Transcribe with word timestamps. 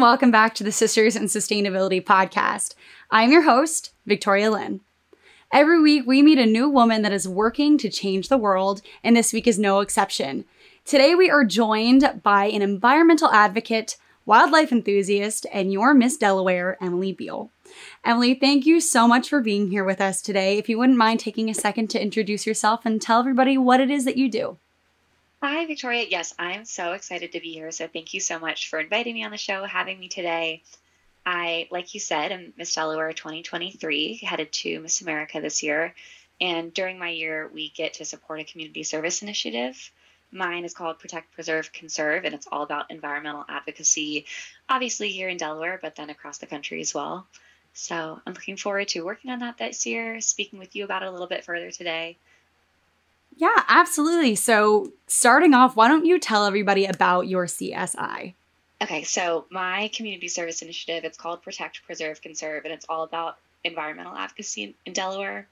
Welcome 0.00 0.30
back 0.30 0.54
to 0.54 0.64
the 0.64 0.72
Sisters 0.72 1.14
in 1.14 1.24
Sustainability 1.24 2.02
podcast. 2.02 2.74
I'm 3.10 3.30
your 3.30 3.42
host, 3.42 3.92
Victoria 4.06 4.50
Lynn. 4.50 4.80
Every 5.52 5.78
week, 5.78 6.06
we 6.06 6.22
meet 6.22 6.38
a 6.38 6.46
new 6.46 6.70
woman 6.70 7.02
that 7.02 7.12
is 7.12 7.28
working 7.28 7.76
to 7.76 7.90
change 7.90 8.28
the 8.28 8.38
world, 8.38 8.80
and 9.04 9.14
this 9.14 9.34
week 9.34 9.46
is 9.46 9.58
no 9.58 9.80
exception. 9.80 10.46
Today, 10.86 11.14
we 11.14 11.28
are 11.28 11.44
joined 11.44 12.22
by 12.22 12.46
an 12.46 12.62
environmental 12.62 13.30
advocate, 13.30 13.98
wildlife 14.24 14.72
enthusiast, 14.72 15.44
and 15.52 15.70
your 15.70 15.92
Miss 15.92 16.16
Delaware, 16.16 16.78
Emily 16.80 17.12
Beale. 17.12 17.50
Emily, 18.02 18.34
thank 18.34 18.64
you 18.64 18.80
so 18.80 19.06
much 19.06 19.28
for 19.28 19.42
being 19.42 19.68
here 19.68 19.84
with 19.84 20.00
us 20.00 20.22
today. 20.22 20.56
If 20.56 20.70
you 20.70 20.78
wouldn't 20.78 20.96
mind 20.96 21.20
taking 21.20 21.50
a 21.50 21.54
second 21.54 21.88
to 21.90 22.02
introduce 22.02 22.46
yourself 22.46 22.86
and 22.86 23.02
tell 23.02 23.20
everybody 23.20 23.58
what 23.58 23.80
it 23.80 23.90
is 23.90 24.06
that 24.06 24.16
you 24.16 24.30
do. 24.30 24.56
Hi, 25.42 25.64
Victoria. 25.64 26.04
Yes, 26.06 26.34
I 26.38 26.52
am 26.52 26.66
so 26.66 26.92
excited 26.92 27.32
to 27.32 27.40
be 27.40 27.50
here. 27.50 27.70
So, 27.70 27.88
thank 27.88 28.12
you 28.12 28.20
so 28.20 28.38
much 28.38 28.68
for 28.68 28.78
inviting 28.78 29.14
me 29.14 29.24
on 29.24 29.30
the 29.30 29.38
show, 29.38 29.64
having 29.64 29.98
me 29.98 30.08
today. 30.08 30.62
I, 31.24 31.66
like 31.70 31.94
you 31.94 32.00
said, 32.00 32.30
I'm 32.30 32.52
Miss 32.58 32.74
Delaware 32.74 33.10
2023, 33.14 34.18
headed 34.18 34.52
to 34.52 34.80
Miss 34.80 35.00
America 35.00 35.40
this 35.40 35.62
year. 35.62 35.94
And 36.42 36.74
during 36.74 36.98
my 36.98 37.08
year, 37.08 37.48
we 37.54 37.70
get 37.70 37.94
to 37.94 38.04
support 38.04 38.40
a 38.40 38.44
community 38.44 38.82
service 38.82 39.22
initiative. 39.22 39.90
Mine 40.30 40.66
is 40.66 40.74
called 40.74 40.98
Protect, 40.98 41.32
Preserve, 41.32 41.72
Conserve, 41.72 42.26
and 42.26 42.34
it's 42.34 42.46
all 42.52 42.62
about 42.62 42.90
environmental 42.90 43.46
advocacy, 43.48 44.26
obviously 44.68 45.08
here 45.08 45.30
in 45.30 45.38
Delaware, 45.38 45.78
but 45.80 45.96
then 45.96 46.10
across 46.10 46.36
the 46.36 46.46
country 46.46 46.82
as 46.82 46.92
well. 46.92 47.26
So 47.72 48.20
I'm 48.26 48.34
looking 48.34 48.58
forward 48.58 48.88
to 48.88 49.06
working 49.06 49.30
on 49.30 49.38
that 49.38 49.56
this 49.56 49.86
year, 49.86 50.20
speaking 50.20 50.58
with 50.58 50.76
you 50.76 50.84
about 50.84 51.02
it 51.02 51.08
a 51.08 51.10
little 51.10 51.26
bit 51.26 51.44
further 51.44 51.70
today. 51.70 52.18
Yeah, 53.40 53.64
absolutely. 53.68 54.34
So, 54.34 54.92
starting 55.06 55.54
off, 55.54 55.74
why 55.74 55.88
don't 55.88 56.04
you 56.04 56.18
tell 56.18 56.44
everybody 56.44 56.84
about 56.84 57.26
your 57.26 57.46
CSI? 57.46 58.34
Okay, 58.82 59.02
so 59.02 59.46
my 59.50 59.90
community 59.94 60.28
service 60.28 60.60
initiative, 60.60 61.04
it's 61.04 61.16
called 61.16 61.42
Protect, 61.42 61.82
Preserve, 61.84 62.20
Conserve, 62.20 62.66
and 62.66 62.74
it's 62.74 62.84
all 62.86 63.02
about 63.02 63.38
environmental 63.64 64.14
advocacy 64.14 64.74
in, 64.84 64.92
Delaware. 64.92 65.48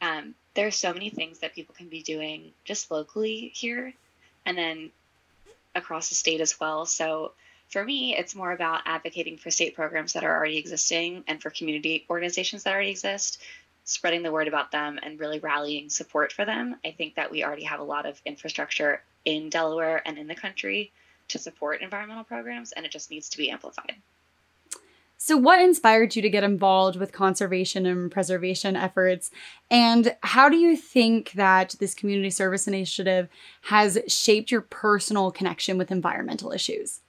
Um, 0.00 0.34
there 0.54 0.66
are 0.66 0.72
so 0.72 0.92
many 0.92 1.10
things 1.10 1.38
that 1.38 1.54
people 1.54 1.76
can 1.76 1.88
be 1.88 2.02
doing 2.02 2.50
just 2.64 2.90
locally 2.90 3.52
here 3.54 3.94
and 4.44 4.58
then 4.58 4.90
across 5.76 6.08
the 6.08 6.16
state 6.16 6.40
as 6.40 6.58
well. 6.58 6.86
So, 6.86 7.34
for 7.68 7.84
me, 7.84 8.16
it's 8.16 8.34
more 8.34 8.50
about 8.50 8.80
advocating 8.84 9.36
for 9.36 9.52
state 9.52 9.76
programs 9.76 10.14
that 10.14 10.24
are 10.24 10.36
already 10.36 10.58
existing 10.58 11.22
and 11.28 11.40
for 11.40 11.50
community 11.50 12.04
organizations 12.10 12.64
that 12.64 12.74
already 12.74 12.90
exist 12.90 13.40
spreading 13.88 14.22
the 14.22 14.30
word 14.30 14.48
about 14.48 14.70
them 14.70 15.00
and 15.02 15.18
really 15.18 15.38
rallying 15.38 15.88
support 15.88 16.30
for 16.30 16.44
them. 16.44 16.76
I 16.84 16.90
think 16.90 17.14
that 17.14 17.30
we 17.30 17.42
already 17.42 17.64
have 17.64 17.80
a 17.80 17.84
lot 17.84 18.04
of 18.04 18.20
infrastructure 18.26 19.02
in 19.24 19.48
Delaware 19.48 20.02
and 20.06 20.18
in 20.18 20.26
the 20.26 20.34
country 20.34 20.92
to 21.28 21.38
support 21.38 21.80
environmental 21.80 22.22
programs, 22.22 22.72
and 22.72 22.84
it 22.84 22.92
just 22.92 23.10
needs 23.10 23.30
to 23.30 23.38
be 23.38 23.50
amplified. 23.50 23.94
So, 25.16 25.38
what 25.38 25.60
inspired 25.60 26.14
you 26.14 26.22
to 26.22 26.28
get 26.28 26.44
involved 26.44 26.96
with 26.96 27.12
conservation 27.12 27.86
and 27.86 28.10
preservation 28.10 28.76
efforts? 28.76 29.30
And 29.70 30.14
how 30.22 30.50
do 30.50 30.56
you 30.56 30.76
think 30.76 31.32
that 31.32 31.74
this 31.80 31.94
community 31.94 32.30
service 32.30 32.68
initiative 32.68 33.28
has 33.62 33.98
shaped 34.06 34.50
your 34.50 34.60
personal 34.60 35.30
connection 35.32 35.78
with 35.78 35.90
environmental 35.90 36.52
issues? 36.52 37.00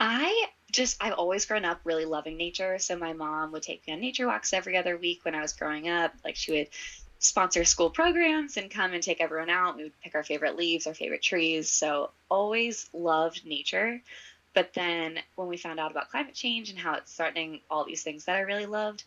I 0.00 0.48
just 0.72 1.02
I've 1.02 1.14
always 1.14 1.46
grown 1.46 1.64
up 1.64 1.80
really 1.84 2.04
loving 2.04 2.36
nature. 2.36 2.78
So 2.78 2.96
my 2.96 3.12
mom 3.12 3.52
would 3.52 3.62
take 3.62 3.86
me 3.86 3.92
on 3.92 4.00
nature 4.00 4.26
walks 4.26 4.52
every 4.52 4.76
other 4.76 4.96
week 4.96 5.24
when 5.24 5.34
I 5.34 5.42
was 5.42 5.52
growing 5.52 5.88
up. 5.88 6.12
Like 6.24 6.36
she 6.36 6.52
would 6.52 6.68
sponsor 7.18 7.64
school 7.64 7.90
programs 7.90 8.56
and 8.56 8.70
come 8.70 8.92
and 8.92 9.02
take 9.02 9.20
everyone 9.20 9.50
out. 9.50 9.76
We 9.76 9.84
would 9.84 10.00
pick 10.02 10.14
our 10.14 10.22
favorite 10.22 10.56
leaves, 10.56 10.86
our 10.86 10.94
favorite 10.94 11.22
trees. 11.22 11.70
So 11.70 12.10
always 12.30 12.88
loved 12.92 13.44
nature. 13.46 14.00
But 14.54 14.72
then 14.74 15.18
when 15.36 15.48
we 15.48 15.56
found 15.56 15.78
out 15.78 15.90
about 15.90 16.10
climate 16.10 16.34
change 16.34 16.70
and 16.70 16.78
how 16.78 16.94
it's 16.94 17.12
threatening 17.12 17.60
all 17.70 17.84
these 17.84 18.02
things 18.02 18.24
that 18.24 18.36
I 18.36 18.40
really 18.40 18.66
loved, 18.66 19.04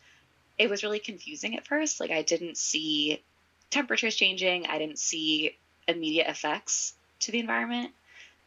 it 0.57 0.69
was 0.69 0.83
really 0.83 0.99
confusing 0.99 1.57
at 1.57 1.67
first. 1.67 1.99
Like 1.99 2.11
I 2.11 2.21
didn't 2.21 2.57
see 2.57 3.21
temperatures 3.71 4.15
changing. 4.15 4.67
I 4.67 4.77
didn't 4.77 4.99
see 4.99 5.57
immediate 5.87 6.27
effects 6.27 6.93
to 7.21 7.31
the 7.31 7.39
environment. 7.39 7.91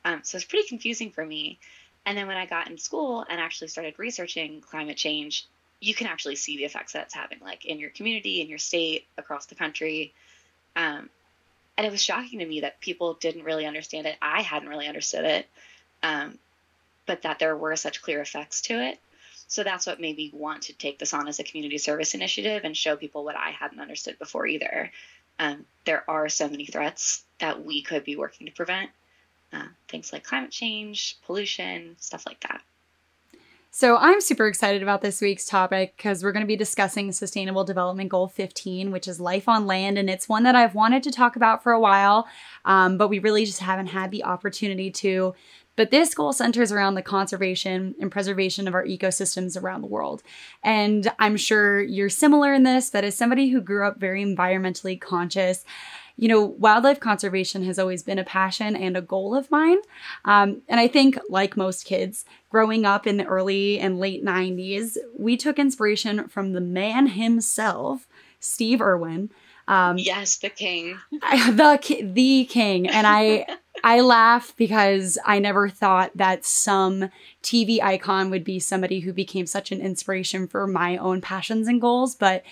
Um, 0.05 0.21
so 0.23 0.37
it's 0.37 0.45
pretty 0.45 0.69
confusing 0.69 1.11
for 1.11 1.27
me. 1.27 1.59
And 2.07 2.17
then 2.17 2.29
when 2.29 2.37
I 2.37 2.47
got 2.47 2.71
in 2.71 2.79
school 2.79 3.27
and 3.29 3.41
actually 3.41 3.69
started 3.69 3.99
researching 3.99 4.61
climate 4.61 4.97
change, 4.97 5.47
you 5.81 5.93
can 5.93 6.07
actually 6.07 6.37
see 6.37 6.57
the 6.57 6.65
effects 6.65 6.93
that 6.93 7.07
it's 7.07 7.15
having, 7.15 7.41
like 7.41 7.67
in 7.67 7.81
your 7.81 7.91
community, 7.91 8.41
in 8.41 8.49
your 8.49 8.59
state, 8.59 9.07
across 9.19 9.47
the 9.47 9.57
country. 9.57 10.15
Um, 10.77 11.11
and 11.77 11.87
it 11.87 11.91
was 11.91 12.03
shocking 12.03 12.39
to 12.39 12.47
me 12.47 12.61
that 12.61 12.81
people 12.81 13.15
didn't 13.15 13.43
really 13.43 13.67
understand 13.67 14.07
it. 14.07 14.17
I 14.23 14.43
hadn't 14.43 14.69
really 14.69 14.87
understood 14.87 15.25
it, 15.25 15.47
um, 16.03 16.39
but 17.07 17.23
that 17.23 17.41
there 17.41 17.57
were 17.57 17.77
such 17.77 18.01
clear 18.01 18.21
effects 18.21 18.63
to 18.63 18.75
it. 18.75 18.99
So 19.49 19.63
that's 19.63 19.87
what 19.87 20.01
made 20.01 20.17
me 20.17 20.31
want 20.33 20.63
to 20.63 20.73
take 20.73 20.99
this 20.99 21.13
on 21.13 21.29
as 21.29 21.39
a 21.39 21.45
community 21.45 21.79
service 21.79 22.15
initiative 22.15 22.63
and 22.65 22.77
show 22.77 22.97
people 22.97 23.25
what 23.25 23.37
I 23.37 23.51
hadn't 23.51 23.81
understood 23.81 24.19
before 24.19 24.47
either. 24.47 24.91
Um, 25.39 25.67
there 25.85 26.09
are 26.09 26.29
so 26.29 26.49
many 26.49 26.67
threats 26.67 27.25
that 27.41 27.65
we 27.65 27.83
could 27.83 28.05
be 28.05 28.17
working 28.17 28.47
to 28.47 28.53
prevent 28.53 28.91
uh, 29.53 29.67
things 29.89 30.13
like 30.13 30.25
climate 30.25 30.51
change, 30.51 31.19
pollution, 31.25 31.97
stuff 31.99 32.25
like 32.27 32.41
that. 32.41 32.63
So, 33.71 33.99
I'm 33.99 34.23
super 34.23 34.47
excited 34.47 34.83
about 34.83 35.03
this 35.03 35.21
week's 35.21 35.45
topic 35.45 35.99
because 35.99 36.25
we're 36.25 36.33
going 36.33 36.45
to 36.45 36.47
be 36.47 36.57
discussing 36.57 37.13
Sustainable 37.13 37.63
Development 37.63 38.09
Goal 38.09 38.27
15, 38.27 38.91
which 38.91 39.07
is 39.07 39.21
life 39.21 39.51
on 39.51 39.67
land. 39.67 39.99
And 39.99 40.09
it's 40.09 40.31
one 40.31 40.45
that 40.45 40.55
I've 40.55 40.75
wanted 40.75 41.03
to 41.03 41.11
talk 41.11 41.37
about 41.37 41.63
for 41.63 41.73
a 41.73 41.81
while, 41.81 42.27
um, 42.65 42.97
but 42.97 43.09
we 43.09 43.19
really 43.19 43.45
just 43.45 43.61
haven't 43.61 43.89
had 43.89 44.11
the 44.11 44.25
opportunity 44.25 44.91
to. 44.93 45.35
But 45.77 45.91
this 45.91 46.15
goal 46.15 46.33
centers 46.33 46.73
around 46.73 46.95
the 46.95 47.03
conservation 47.03 47.95
and 48.01 48.11
preservation 48.11 48.67
of 48.67 48.75
our 48.75 48.87
ecosystems 48.87 49.63
around 49.63 49.83
the 49.83 49.89
world. 49.89 50.23
And 50.63 51.13
I'm 51.19 51.37
sure 51.37 51.83
you're 51.83 52.09
similar 52.09 52.55
in 52.55 52.63
this, 52.63 52.89
that 52.91 53.05
as 53.05 53.15
somebody 53.15 53.51
who 53.51 53.61
grew 53.61 53.87
up 53.87 54.01
very 54.01 54.25
environmentally 54.25 54.99
conscious, 54.99 55.67
you 56.17 56.29
know, 56.29 56.45
wildlife 56.45 56.99
conservation 56.99 57.63
has 57.65 57.79
always 57.79 58.03
been 58.03 58.19
a 58.19 58.25
passion 58.25 58.75
and 58.75 58.97
a 58.97 59.03
goal 59.03 59.35
of 59.35 59.51
mine. 59.51 59.79
Um, 60.25 60.63
and 60.69 60.81
I 60.81 60.89
think, 60.89 61.19
like 61.29 61.57
most 61.57 61.85
kids, 61.85 62.25
growing 62.51 62.87
up 62.87 63.07
in 63.07 63.19
the 63.19 63.27
early 63.27 63.79
and 63.79 63.99
late 64.01 64.25
90s, 64.25 64.97
we 65.19 65.37
took 65.37 65.59
inspiration 65.59 66.27
from 66.29 66.53
the 66.53 66.61
man 66.61 67.09
himself, 67.09 68.07
Steve 68.41 68.81
Irwin. 68.81 69.31
Um, 69.69 69.99
yes, 69.99 70.37
the 70.37 70.49
king. 70.49 70.99
The 71.13 72.11
the 72.13 72.45
king, 72.45 72.89
and 72.89 73.07
I 73.07 73.47
I 73.85 74.01
laugh 74.01 74.55
because 74.57 75.19
I 75.25 75.39
never 75.39 75.69
thought 75.69 76.13
that 76.15 76.45
some 76.45 77.11
TV 77.43 77.83
icon 77.83 78.31
would 78.31 78.45
be 78.45 78.59
somebody 78.59 79.01
who 79.01 79.13
became 79.13 79.47
such 79.47 79.73
an 79.73 79.81
inspiration 79.81 80.47
for 80.47 80.67
my 80.67 80.97
own 80.97 81.21
passions 81.21 81.69
and 81.69 81.81
goals. 81.81 82.15
But 82.15 82.45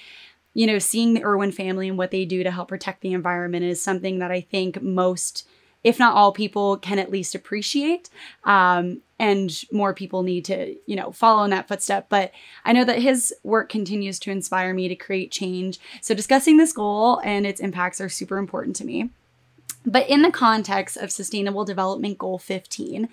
you 0.54 0.66
know, 0.66 0.78
seeing 0.78 1.14
the 1.14 1.24
Irwin 1.24 1.52
family 1.52 1.88
and 1.88 1.98
what 1.98 2.12
they 2.12 2.24
do 2.24 2.42
to 2.44 2.50
help 2.50 2.68
protect 2.68 3.00
the 3.00 3.12
environment 3.12 3.64
is 3.64 3.82
something 3.82 4.20
that 4.20 4.30
I 4.30 4.40
think 4.40 4.80
most, 4.80 5.46
if 5.82 5.98
not 5.98 6.14
all 6.14 6.32
people, 6.32 6.76
can 6.76 6.98
at 7.00 7.10
least 7.10 7.34
appreciate. 7.34 8.08
Um, 8.44 9.02
and 9.18 9.64
more 9.72 9.92
people 9.92 10.22
need 10.22 10.44
to, 10.46 10.76
you 10.86 10.96
know, 10.96 11.10
follow 11.10 11.44
in 11.44 11.50
that 11.50 11.68
footstep. 11.68 12.06
But 12.08 12.32
I 12.64 12.72
know 12.72 12.84
that 12.84 13.02
his 13.02 13.34
work 13.42 13.68
continues 13.68 14.18
to 14.20 14.30
inspire 14.30 14.72
me 14.72 14.88
to 14.88 14.96
create 14.96 15.30
change. 15.32 15.78
So 16.00 16.14
discussing 16.14 16.56
this 16.56 16.72
goal 16.72 17.20
and 17.24 17.46
its 17.46 17.60
impacts 17.60 18.00
are 18.00 18.08
super 18.08 18.38
important 18.38 18.76
to 18.76 18.84
me. 18.84 19.10
But 19.84 20.08
in 20.08 20.22
the 20.22 20.30
context 20.30 20.96
of 20.96 21.12
Sustainable 21.12 21.64
Development 21.64 22.16
Goal 22.16 22.38
15, 22.38 23.08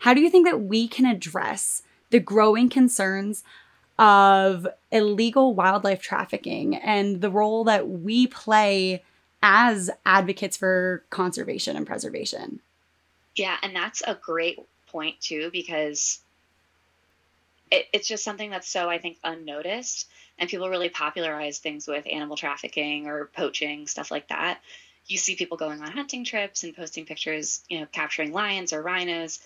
how 0.00 0.12
do 0.12 0.20
you 0.20 0.30
think 0.30 0.46
that 0.46 0.62
we 0.62 0.88
can 0.88 1.06
address 1.06 1.82
the 2.10 2.20
growing 2.20 2.68
concerns 2.68 3.44
of 3.98 4.66
illegal 4.90 5.54
wildlife 5.54 6.02
trafficking 6.02 6.76
and 6.76 7.20
the 7.20 7.30
role 7.30 7.64
that 7.64 7.88
we 7.88 8.26
play 8.26 9.02
as 9.42 9.90
advocates 10.04 10.56
for 10.56 11.04
conservation 11.10 11.76
and 11.76 11.86
preservation. 11.86 12.60
Yeah, 13.34 13.56
and 13.62 13.74
that's 13.74 14.02
a 14.06 14.14
great 14.14 14.58
point 14.88 15.20
too, 15.20 15.50
because 15.52 16.20
it, 17.70 17.86
it's 17.92 18.08
just 18.08 18.24
something 18.24 18.50
that's 18.50 18.68
so, 18.68 18.88
I 18.88 18.98
think, 18.98 19.18
unnoticed. 19.24 20.08
And 20.38 20.50
people 20.50 20.68
really 20.68 20.90
popularize 20.90 21.58
things 21.58 21.86
with 21.86 22.06
animal 22.10 22.36
trafficking 22.36 23.06
or 23.06 23.26
poaching, 23.26 23.86
stuff 23.86 24.10
like 24.10 24.28
that. 24.28 24.60
You 25.06 25.16
see 25.16 25.36
people 25.36 25.56
going 25.56 25.80
on 25.80 25.90
hunting 25.90 26.24
trips 26.24 26.64
and 26.64 26.76
posting 26.76 27.06
pictures, 27.06 27.62
you 27.68 27.80
know, 27.80 27.86
capturing 27.92 28.32
lions 28.32 28.72
or 28.72 28.82
rhinos. 28.82 29.40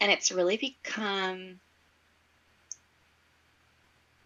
And 0.00 0.12
it's 0.12 0.30
really 0.30 0.56
become 0.56 1.60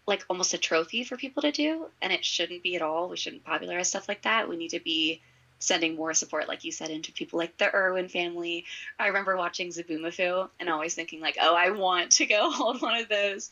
like 0.07 0.23
almost 0.29 0.53
a 0.53 0.57
trophy 0.57 1.03
for 1.03 1.17
people 1.17 1.41
to 1.41 1.51
do 1.51 1.87
and 2.01 2.13
it 2.13 2.23
shouldn't 2.23 2.63
be 2.63 2.75
at 2.75 2.81
all. 2.81 3.09
We 3.09 3.17
shouldn't 3.17 3.43
popularize 3.43 3.89
stuff 3.89 4.07
like 4.07 4.21
that. 4.23 4.47
We 4.47 4.57
need 4.57 4.69
to 4.69 4.79
be 4.79 5.21
sending 5.59 5.95
more 5.95 6.13
support 6.13 6.47
like 6.47 6.63
you 6.63 6.71
said 6.71 6.91
into 6.91 7.11
people 7.11 7.39
like 7.39 7.57
the 7.57 7.73
irwin 7.73 8.09
family. 8.09 8.65
I 8.99 9.07
remember 9.07 9.35
watching 9.35 9.69
zoboomafoo 9.69 10.49
and 10.59 10.69
always 10.69 10.93
thinking 10.93 11.21
like 11.21 11.37
oh 11.41 11.55
i 11.55 11.71
want 11.71 12.11
to 12.13 12.25
go 12.25 12.51
hold 12.51 12.81
one 12.81 13.01
of 13.01 13.09
those. 13.09 13.49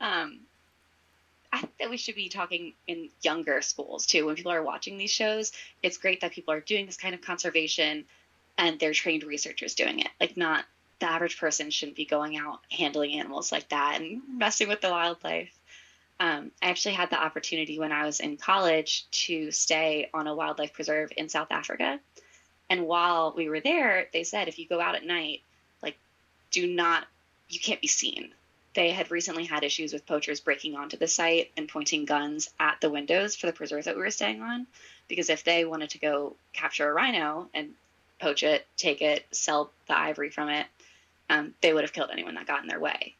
Um, 0.00 0.40
i 1.52 1.58
think 1.58 1.76
that 1.78 1.90
we 1.90 1.96
should 1.96 2.14
be 2.14 2.28
talking 2.28 2.72
in 2.86 3.10
younger 3.22 3.60
schools 3.60 4.06
too. 4.06 4.26
When 4.26 4.36
people 4.36 4.52
are 4.52 4.62
watching 4.62 4.96
these 4.96 5.10
shows 5.10 5.52
it's 5.82 5.98
great 5.98 6.22
that 6.22 6.32
people 6.32 6.54
are 6.54 6.60
doing 6.60 6.86
this 6.86 6.96
kind 6.96 7.14
of 7.14 7.20
conservation 7.20 8.04
and 8.56 8.78
they're 8.78 8.92
trained 8.92 9.24
researchers 9.24 9.74
doing 9.74 10.00
it. 10.00 10.08
Like 10.20 10.36
not 10.36 10.64
the 11.00 11.06
average 11.10 11.38
person 11.38 11.70
shouldn't 11.70 11.96
be 11.96 12.04
going 12.04 12.36
out 12.36 12.60
handling 12.70 13.18
animals 13.18 13.50
like 13.50 13.68
that 13.70 14.00
and 14.00 14.20
messing 14.28 14.68
with 14.68 14.80
the 14.80 14.90
wildlife. 14.90 15.50
Um, 16.20 16.50
I 16.62 16.68
actually 16.68 16.94
had 16.94 17.08
the 17.08 17.20
opportunity 17.20 17.78
when 17.78 17.92
I 17.92 18.04
was 18.04 18.20
in 18.20 18.36
college 18.36 19.06
to 19.10 19.50
stay 19.50 20.10
on 20.12 20.26
a 20.26 20.34
wildlife 20.34 20.74
preserve 20.74 21.10
in 21.16 21.30
South 21.30 21.48
Africa. 21.50 21.98
And 22.68 22.86
while 22.86 23.32
we 23.34 23.48
were 23.48 23.60
there, 23.60 24.06
they 24.12 24.22
said 24.22 24.46
if 24.46 24.58
you 24.58 24.68
go 24.68 24.82
out 24.82 24.94
at 24.94 25.06
night, 25.06 25.40
like, 25.82 25.96
do 26.50 26.66
not, 26.66 27.06
you 27.48 27.58
can't 27.58 27.80
be 27.80 27.88
seen. 27.88 28.32
They 28.74 28.90
had 28.90 29.10
recently 29.10 29.46
had 29.46 29.64
issues 29.64 29.94
with 29.94 30.06
poachers 30.06 30.40
breaking 30.40 30.76
onto 30.76 30.98
the 30.98 31.08
site 31.08 31.50
and 31.56 31.66
pointing 31.66 32.04
guns 32.04 32.50
at 32.60 32.80
the 32.82 32.90
windows 32.90 33.34
for 33.34 33.46
the 33.46 33.52
preserve 33.52 33.84
that 33.84 33.96
we 33.96 34.02
were 34.02 34.10
staying 34.10 34.42
on. 34.42 34.66
Because 35.08 35.30
if 35.30 35.42
they 35.42 35.64
wanted 35.64 35.90
to 35.90 35.98
go 35.98 36.36
capture 36.52 36.88
a 36.88 36.92
rhino 36.92 37.48
and 37.54 37.70
poach 38.20 38.42
it, 38.42 38.66
take 38.76 39.00
it, 39.00 39.24
sell 39.32 39.70
the 39.88 39.98
ivory 39.98 40.28
from 40.28 40.50
it, 40.50 40.66
um, 41.30 41.54
they 41.62 41.72
would 41.72 41.82
have 41.82 41.94
killed 41.94 42.10
anyone 42.12 42.34
that 42.34 42.46
got 42.46 42.60
in 42.62 42.68
their 42.68 42.78
way. 42.78 43.14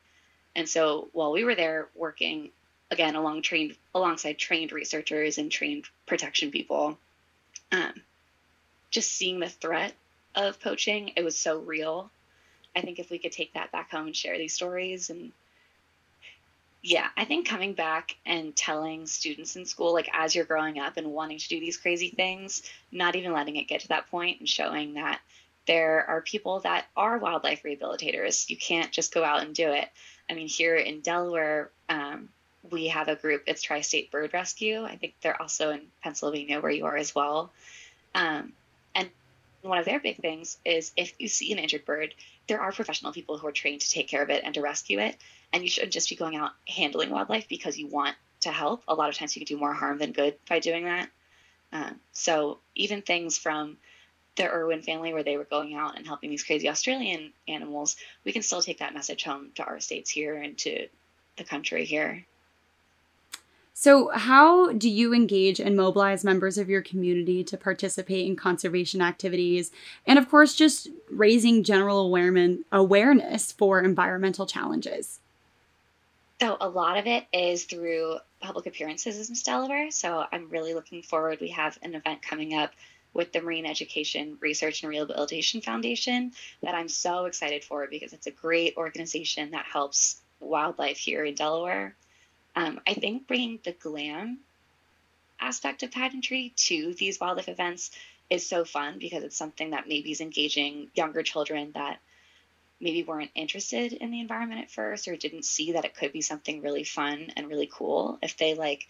And 0.54 0.68
so 0.68 1.08
while 1.12 1.32
we 1.32 1.44
were 1.44 1.54
there 1.54 1.88
working 1.96 2.50
again 2.90 3.14
along 3.14 3.42
trained 3.42 3.76
alongside 3.94 4.38
trained 4.38 4.72
researchers 4.72 5.38
and 5.38 5.50
trained 5.50 5.84
protection 6.06 6.50
people 6.50 6.98
um, 7.72 7.92
just 8.90 9.12
seeing 9.12 9.40
the 9.40 9.48
threat 9.48 9.92
of 10.34 10.60
poaching 10.60 11.12
it 11.16 11.24
was 11.24 11.38
so 11.38 11.58
real. 11.58 12.10
I 12.74 12.82
think 12.82 12.98
if 12.98 13.10
we 13.10 13.18
could 13.18 13.32
take 13.32 13.54
that 13.54 13.72
back 13.72 13.90
home 13.90 14.06
and 14.06 14.16
share 14.16 14.38
these 14.38 14.54
stories 14.54 15.10
and 15.10 15.32
yeah 16.82 17.08
i 17.16 17.26
think 17.26 17.46
coming 17.46 17.74
back 17.74 18.16
and 18.24 18.56
telling 18.56 19.06
students 19.06 19.54
in 19.54 19.66
school 19.66 19.92
like 19.92 20.08
as 20.14 20.34
you're 20.34 20.46
growing 20.46 20.78
up 20.78 20.96
and 20.96 21.06
wanting 21.06 21.36
to 21.36 21.48
do 21.48 21.60
these 21.60 21.76
crazy 21.76 22.08
things 22.08 22.62
not 22.90 23.16
even 23.16 23.32
letting 23.32 23.56
it 23.56 23.68
get 23.68 23.82
to 23.82 23.88
that 23.88 24.10
point 24.10 24.40
and 24.40 24.48
showing 24.48 24.94
that 24.94 25.20
there 25.66 26.04
are 26.08 26.22
people 26.22 26.60
that 26.60 26.86
are 26.96 27.18
wildlife 27.18 27.62
rehabilitators. 27.62 28.48
You 28.48 28.56
can't 28.56 28.90
just 28.90 29.14
go 29.14 29.22
out 29.22 29.42
and 29.42 29.54
do 29.54 29.70
it. 29.70 29.88
I 30.28 30.34
mean 30.34 30.48
here 30.48 30.74
in 30.74 31.00
delaware 31.00 31.70
um, 31.88 32.28
we 32.70 32.88
have 32.88 33.08
a 33.08 33.16
group, 33.16 33.44
it's 33.46 33.62
Tri 33.62 33.80
State 33.80 34.10
Bird 34.10 34.32
Rescue. 34.32 34.84
I 34.84 34.96
think 34.96 35.14
they're 35.20 35.40
also 35.40 35.70
in 35.70 35.82
Pennsylvania, 36.02 36.60
where 36.60 36.72
you 36.72 36.86
are 36.86 36.96
as 36.96 37.14
well. 37.14 37.52
Um, 38.14 38.52
and 38.94 39.10
one 39.62 39.78
of 39.78 39.84
their 39.84 40.00
big 40.00 40.20
things 40.20 40.58
is 40.64 40.92
if 40.96 41.14
you 41.18 41.28
see 41.28 41.52
an 41.52 41.58
injured 41.58 41.84
bird, 41.84 42.14
there 42.48 42.60
are 42.60 42.72
professional 42.72 43.12
people 43.12 43.38
who 43.38 43.46
are 43.46 43.52
trained 43.52 43.82
to 43.82 43.90
take 43.90 44.08
care 44.08 44.22
of 44.22 44.30
it 44.30 44.42
and 44.44 44.54
to 44.54 44.62
rescue 44.62 44.98
it. 44.98 45.16
And 45.52 45.62
you 45.62 45.68
shouldn't 45.68 45.92
just 45.92 46.08
be 46.08 46.16
going 46.16 46.36
out 46.36 46.52
handling 46.68 47.10
wildlife 47.10 47.48
because 47.48 47.78
you 47.78 47.86
want 47.88 48.16
to 48.40 48.50
help. 48.50 48.82
A 48.88 48.94
lot 48.94 49.08
of 49.08 49.16
times 49.16 49.36
you 49.36 49.44
can 49.44 49.54
do 49.54 49.60
more 49.60 49.74
harm 49.74 49.98
than 49.98 50.12
good 50.12 50.36
by 50.48 50.60
doing 50.60 50.84
that. 50.84 51.08
Um, 51.72 52.00
so 52.12 52.58
even 52.74 53.02
things 53.02 53.38
from 53.38 53.76
the 54.36 54.48
Irwin 54.48 54.82
family 54.82 55.12
where 55.12 55.22
they 55.22 55.36
were 55.36 55.44
going 55.44 55.74
out 55.74 55.96
and 55.96 56.06
helping 56.06 56.30
these 56.30 56.44
crazy 56.44 56.68
Australian 56.68 57.32
animals, 57.46 57.96
we 58.24 58.32
can 58.32 58.42
still 58.42 58.62
take 58.62 58.78
that 58.78 58.94
message 58.94 59.24
home 59.24 59.50
to 59.56 59.64
our 59.64 59.80
states 59.80 60.10
here 60.10 60.36
and 60.36 60.56
to 60.58 60.88
the 61.36 61.44
country 61.44 61.84
here. 61.84 62.24
So, 63.82 64.10
how 64.10 64.74
do 64.74 64.90
you 64.90 65.14
engage 65.14 65.58
and 65.58 65.74
mobilize 65.74 66.22
members 66.22 66.58
of 66.58 66.68
your 66.68 66.82
community 66.82 67.42
to 67.44 67.56
participate 67.56 68.26
in 68.26 68.36
conservation 68.36 69.00
activities? 69.00 69.70
And, 70.06 70.18
of 70.18 70.28
course, 70.28 70.54
just 70.54 70.88
raising 71.10 71.64
general 71.64 72.14
awareness 72.72 73.52
for 73.52 73.80
environmental 73.80 74.44
challenges? 74.44 75.20
So, 76.42 76.58
a 76.60 76.68
lot 76.68 76.98
of 76.98 77.06
it 77.06 77.24
is 77.32 77.64
through 77.64 78.18
public 78.40 78.66
appearances 78.66 79.16
as 79.16 79.30
in 79.30 79.36
Delaware. 79.42 79.90
So, 79.90 80.26
I'm 80.30 80.50
really 80.50 80.74
looking 80.74 81.00
forward. 81.00 81.38
We 81.40 81.48
have 81.48 81.78
an 81.80 81.94
event 81.94 82.20
coming 82.20 82.52
up 82.52 82.74
with 83.14 83.32
the 83.32 83.40
Marine 83.40 83.64
Education 83.64 84.36
Research 84.40 84.82
and 84.82 84.90
Rehabilitation 84.90 85.62
Foundation 85.62 86.32
that 86.62 86.74
I'm 86.74 86.88
so 86.90 87.24
excited 87.24 87.64
for 87.64 87.86
because 87.86 88.12
it's 88.12 88.26
a 88.26 88.30
great 88.30 88.76
organization 88.76 89.52
that 89.52 89.64
helps 89.64 90.20
wildlife 90.38 90.98
here 90.98 91.24
in 91.24 91.34
Delaware. 91.34 91.96
Um, 92.60 92.78
I 92.86 92.92
think 92.92 93.26
bringing 93.26 93.58
the 93.64 93.72
glam 93.72 94.40
aspect 95.40 95.82
of 95.82 95.90
pageantry 95.90 96.52
to 96.56 96.92
these 96.94 97.18
wildlife 97.18 97.48
events 97.48 97.90
is 98.28 98.46
so 98.46 98.66
fun 98.66 98.98
because 98.98 99.24
it's 99.24 99.36
something 99.36 99.70
that 99.70 99.88
maybe 99.88 100.12
is 100.12 100.20
engaging 100.20 100.90
younger 100.94 101.22
children 101.22 101.72
that 101.72 102.00
maybe 102.78 103.02
weren't 103.02 103.30
interested 103.34 103.94
in 103.94 104.10
the 104.10 104.20
environment 104.20 104.60
at 104.60 104.70
first 104.70 105.08
or 105.08 105.16
didn't 105.16 105.46
see 105.46 105.72
that 105.72 105.86
it 105.86 105.94
could 105.94 106.12
be 106.12 106.20
something 106.20 106.60
really 106.60 106.84
fun 106.84 107.32
and 107.34 107.48
really 107.48 107.68
cool. 107.72 108.18
If 108.20 108.36
they 108.36 108.52
like 108.52 108.86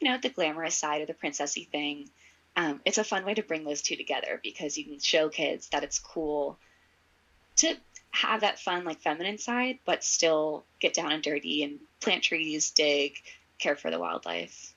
you 0.00 0.08
know 0.08 0.18
the 0.18 0.28
glamorous 0.28 0.74
side 0.74 1.00
of 1.00 1.06
the 1.06 1.14
princessy 1.14 1.68
thing 1.68 2.08
um, 2.56 2.80
it's 2.84 2.98
a 2.98 3.04
fun 3.04 3.24
way 3.24 3.34
to 3.34 3.42
bring 3.44 3.64
those 3.64 3.82
two 3.82 3.94
together 3.94 4.40
because 4.42 4.76
you 4.76 4.84
can 4.84 4.98
show 4.98 5.28
kids 5.28 5.68
that 5.68 5.84
it's 5.84 6.00
cool 6.00 6.58
to 7.58 7.76
have 8.12 8.42
that 8.42 8.60
fun, 8.60 8.84
like 8.84 9.00
feminine 9.00 9.38
side, 9.38 9.78
but 9.84 10.04
still 10.04 10.64
get 10.80 10.94
down 10.94 11.12
and 11.12 11.22
dirty 11.22 11.62
and 11.62 11.80
plant 12.00 12.22
trees, 12.22 12.70
dig, 12.70 13.16
care 13.58 13.74
for 13.74 13.90
the 13.90 13.98
wildlife. 13.98 14.74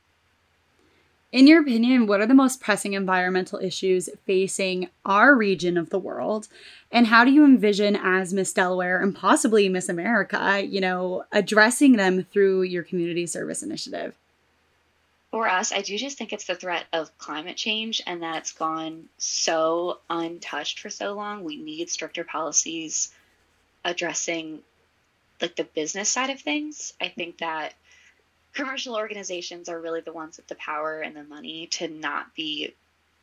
In 1.31 1.47
your 1.47 1.61
opinion, 1.61 2.07
what 2.07 2.21
are 2.21 2.25
the 2.25 2.33
most 2.33 2.61
pressing 2.61 2.93
environmental 2.93 3.59
issues 3.59 4.09
facing 4.25 4.89
our 5.05 5.35
region 5.35 5.77
of 5.77 5.89
the 5.89 5.99
world? 5.99 6.47
And 6.91 7.07
how 7.07 7.25
do 7.25 7.31
you 7.31 7.43
envision 7.43 7.97
as 7.97 8.33
Miss 8.33 8.53
Delaware 8.53 9.01
and 9.01 9.13
possibly 9.13 9.67
Miss 9.67 9.89
America, 9.89 10.65
you 10.65 10.79
know, 10.79 11.25
addressing 11.33 11.97
them 11.97 12.23
through 12.23 12.61
your 12.61 12.83
community 12.83 13.27
service 13.27 13.61
initiative? 13.61 14.15
For 15.31 15.49
us, 15.49 15.73
I 15.73 15.81
do 15.81 15.97
just 15.97 16.17
think 16.17 16.31
it's 16.31 16.45
the 16.45 16.55
threat 16.55 16.85
of 16.93 17.17
climate 17.17 17.57
change 17.57 18.01
and 18.07 18.23
that 18.23 18.38
it's 18.38 18.53
gone 18.53 19.09
so 19.17 19.99
untouched 20.09 20.79
for 20.79 20.89
so 20.89 21.15
long. 21.15 21.43
We 21.43 21.57
need 21.57 21.89
stricter 21.89 22.23
policies 22.23 23.13
addressing 23.85 24.59
like 25.41 25.55
the 25.55 25.63
business 25.63 26.09
side 26.09 26.31
of 26.31 26.41
things. 26.41 26.93
I 26.99 27.07
think 27.07 27.37
that 27.37 27.73
commercial 28.53 28.95
organizations 28.95 29.69
are 29.69 29.79
really 29.79 30.01
the 30.01 30.11
ones 30.11 30.37
with 30.37 30.47
the 30.47 30.55
power 30.55 31.01
and 31.01 31.15
the 31.15 31.23
money 31.23 31.67
to 31.67 31.87
not 31.87 32.33
be 32.35 32.73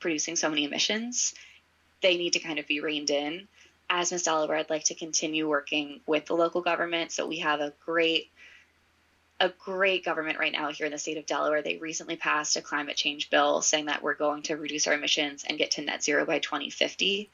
producing 0.01 0.37
so 0.37 0.49
many 0.49 0.65
emissions. 0.65 1.35
They 2.01 2.17
need 2.17 2.35
to 2.35 2.39
kind 2.39 2.59
of 2.59 2.67
be 2.67 2.81
reined 2.81 3.11
in. 3.11 3.49
As 3.91 4.13
Miss 4.13 4.23
Delaware, 4.23 4.59
I'd 4.59 4.71
like 4.71 4.85
to 4.85 4.95
continue 4.95 5.49
working 5.49 6.01
with 6.07 6.27
the 6.27 6.35
local 6.35 6.63
government. 6.63 7.13
So 7.13 7.27
we 7.27 7.41
have 7.41 7.61
a 7.61 7.73
great 7.85 8.31
a 9.41 9.49
great 9.49 10.05
government 10.05 10.39
right 10.39 10.53
now 10.53 10.71
here 10.71 10.87
in 10.87 10.93
the 10.93 10.99
state 10.99 11.17
of 11.17 11.27
Delaware. 11.27 11.63
They 11.63 11.77
recently 11.77 12.15
passed 12.15 12.57
a 12.57 12.63
climate 12.63 12.95
change 12.95 13.29
bill 13.29 13.61
saying 13.61 13.87
that 13.87 14.01
we're 14.01 14.15
going 14.15 14.43
to 14.45 14.57
reduce 14.57 14.87
our 14.87 14.95
emissions 14.95 15.45
and 15.45 15.59
get 15.59 15.73
to 15.73 15.83
net 15.83 16.05
zero 16.05 16.25
by 16.25 16.39
2050. 16.39 17.29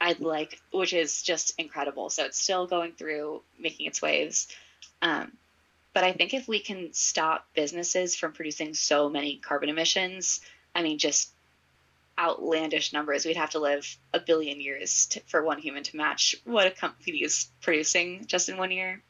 I'd 0.00 0.20
like, 0.20 0.60
which 0.72 0.92
is 0.92 1.22
just 1.22 1.58
incredible. 1.58 2.10
So 2.10 2.24
it's 2.24 2.40
still 2.40 2.66
going 2.66 2.92
through, 2.92 3.42
making 3.58 3.86
its 3.86 4.00
waves. 4.00 4.48
Um, 5.02 5.32
but 5.92 6.04
I 6.04 6.12
think 6.12 6.34
if 6.34 6.46
we 6.46 6.60
can 6.60 6.92
stop 6.92 7.46
businesses 7.54 8.14
from 8.14 8.32
producing 8.32 8.74
so 8.74 9.08
many 9.08 9.36
carbon 9.36 9.68
emissions, 9.68 10.40
I 10.74 10.82
mean, 10.82 10.98
just 10.98 11.30
outlandish 12.18 12.92
numbers, 12.92 13.24
we'd 13.24 13.36
have 13.36 13.50
to 13.50 13.58
live 13.58 13.96
a 14.12 14.20
billion 14.20 14.60
years 14.60 15.06
to, 15.06 15.20
for 15.26 15.42
one 15.42 15.58
human 15.58 15.82
to 15.84 15.96
match 15.96 16.36
what 16.44 16.66
a 16.66 16.70
company 16.70 17.18
is 17.18 17.48
producing 17.60 18.24
just 18.26 18.48
in 18.48 18.56
one 18.56 18.70
year. 18.70 19.02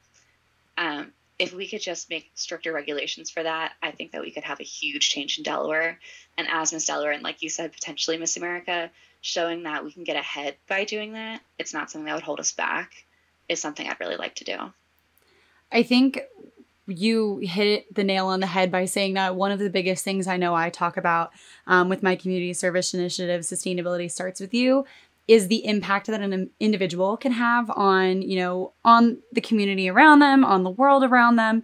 Um, 0.76 1.12
if 1.38 1.52
we 1.52 1.68
could 1.68 1.80
just 1.80 2.11
make 2.11 2.30
stricter 2.35 2.73
regulations 2.73 3.30
for 3.30 3.42
that, 3.42 3.73
I 3.83 3.92
think 3.92 4.12
that 4.12 4.23
we 4.23 4.30
could 4.30 4.45
have 4.45 4.61
a 4.61 4.64
huge 4.64 5.09
change 5.09 5.38
in 5.38 5.45
Delaware. 5.45 5.99
And 6.37 6.49
as 6.50 6.73
Miss 6.73 6.87
Delaware, 6.87 7.12
and 7.12 7.23
like 7.23 7.42
you 7.42 7.49
said, 7.49 7.73
potentially 7.73 8.16
Miss 8.16 8.37
America, 8.37 8.90
showing 9.21 9.65
that 9.65 9.85
we 9.85 9.93
can 9.93 10.05
get 10.05 10.17
ahead 10.17 10.57
by 10.69 10.85
doing 10.85 11.13
that, 11.13 11.41
it's 11.59 11.75
not 11.75 11.91
something 11.91 12.07
that 12.07 12.15
would 12.15 12.23
hold 12.23 12.41
us 12.41 12.53
back, 12.53 12.93
is 13.49 13.61
something 13.61 13.89
I'd 13.89 14.01
really 14.01 14.17
like 14.17 14.37
to 14.37 14.45
do. 14.45 14.57
I 15.71 15.83
think 15.83 16.21
you 16.87 17.39
hit 17.39 17.95
the 17.95 18.05
nail 18.05 18.27
on 18.29 18.41
the 18.41 18.47
head 18.47 18.73
by 18.73 18.87
saying 18.87 19.15
that 19.15 19.37
one 19.37 19.53
of 19.53 19.59
the 19.59 19.69
biggest 19.71 20.05
things 20.05 20.27
I 20.27 20.39
know 20.39 20.55
I 20.55 20.71
talk 20.71 20.97
about 20.97 21.31
um, 21.67 21.89
with 21.89 22.03
my 22.03 22.17
community 22.17 22.55
service 22.55 22.95
initiative, 22.95 23.43
Sustainability 23.43 24.11
Starts 24.11 24.41
With 24.41 24.55
You, 24.55 24.87
is 25.27 25.49
the 25.49 25.67
impact 25.67 26.07
that 26.07 26.23
an 26.23 26.49
individual 26.59 27.19
can 27.19 27.33
have 27.33 27.71
on, 27.71 28.23
you 28.23 28.39
know, 28.39 28.73
on 28.85 29.19
the 29.33 29.43
community 29.43 29.91
around 29.91 30.21
them, 30.21 30.43
on 30.43 30.65
the 30.65 30.71
world 30.71 31.05
around 31.05 31.37
them. 31.37 31.63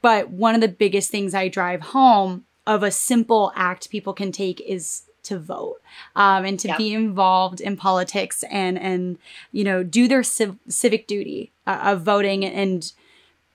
But 0.00 0.30
one 0.30 0.54
of 0.54 0.60
the 0.60 0.68
biggest 0.68 1.10
things 1.10 1.34
I 1.34 1.48
drive 1.48 1.80
home 1.80 2.44
of 2.66 2.84
a 2.84 2.92
simple 2.92 3.52
act 3.56 3.90
people 3.90 4.12
can 4.12 4.30
take 4.30 4.60
is 4.60 5.02
to 5.30 5.38
vote 5.38 5.80
um, 6.16 6.44
and 6.44 6.58
to 6.58 6.74
be 6.76 6.92
involved 6.92 7.60
in 7.60 7.76
politics 7.76 8.42
and 8.50 8.76
and 8.78 9.16
you 9.52 9.62
know 9.62 9.82
do 9.82 10.08
their 10.08 10.24
civ- 10.24 10.58
civic 10.68 11.06
duty 11.06 11.52
uh, 11.66 11.80
of 11.84 12.02
voting 12.02 12.44
and 12.44 12.92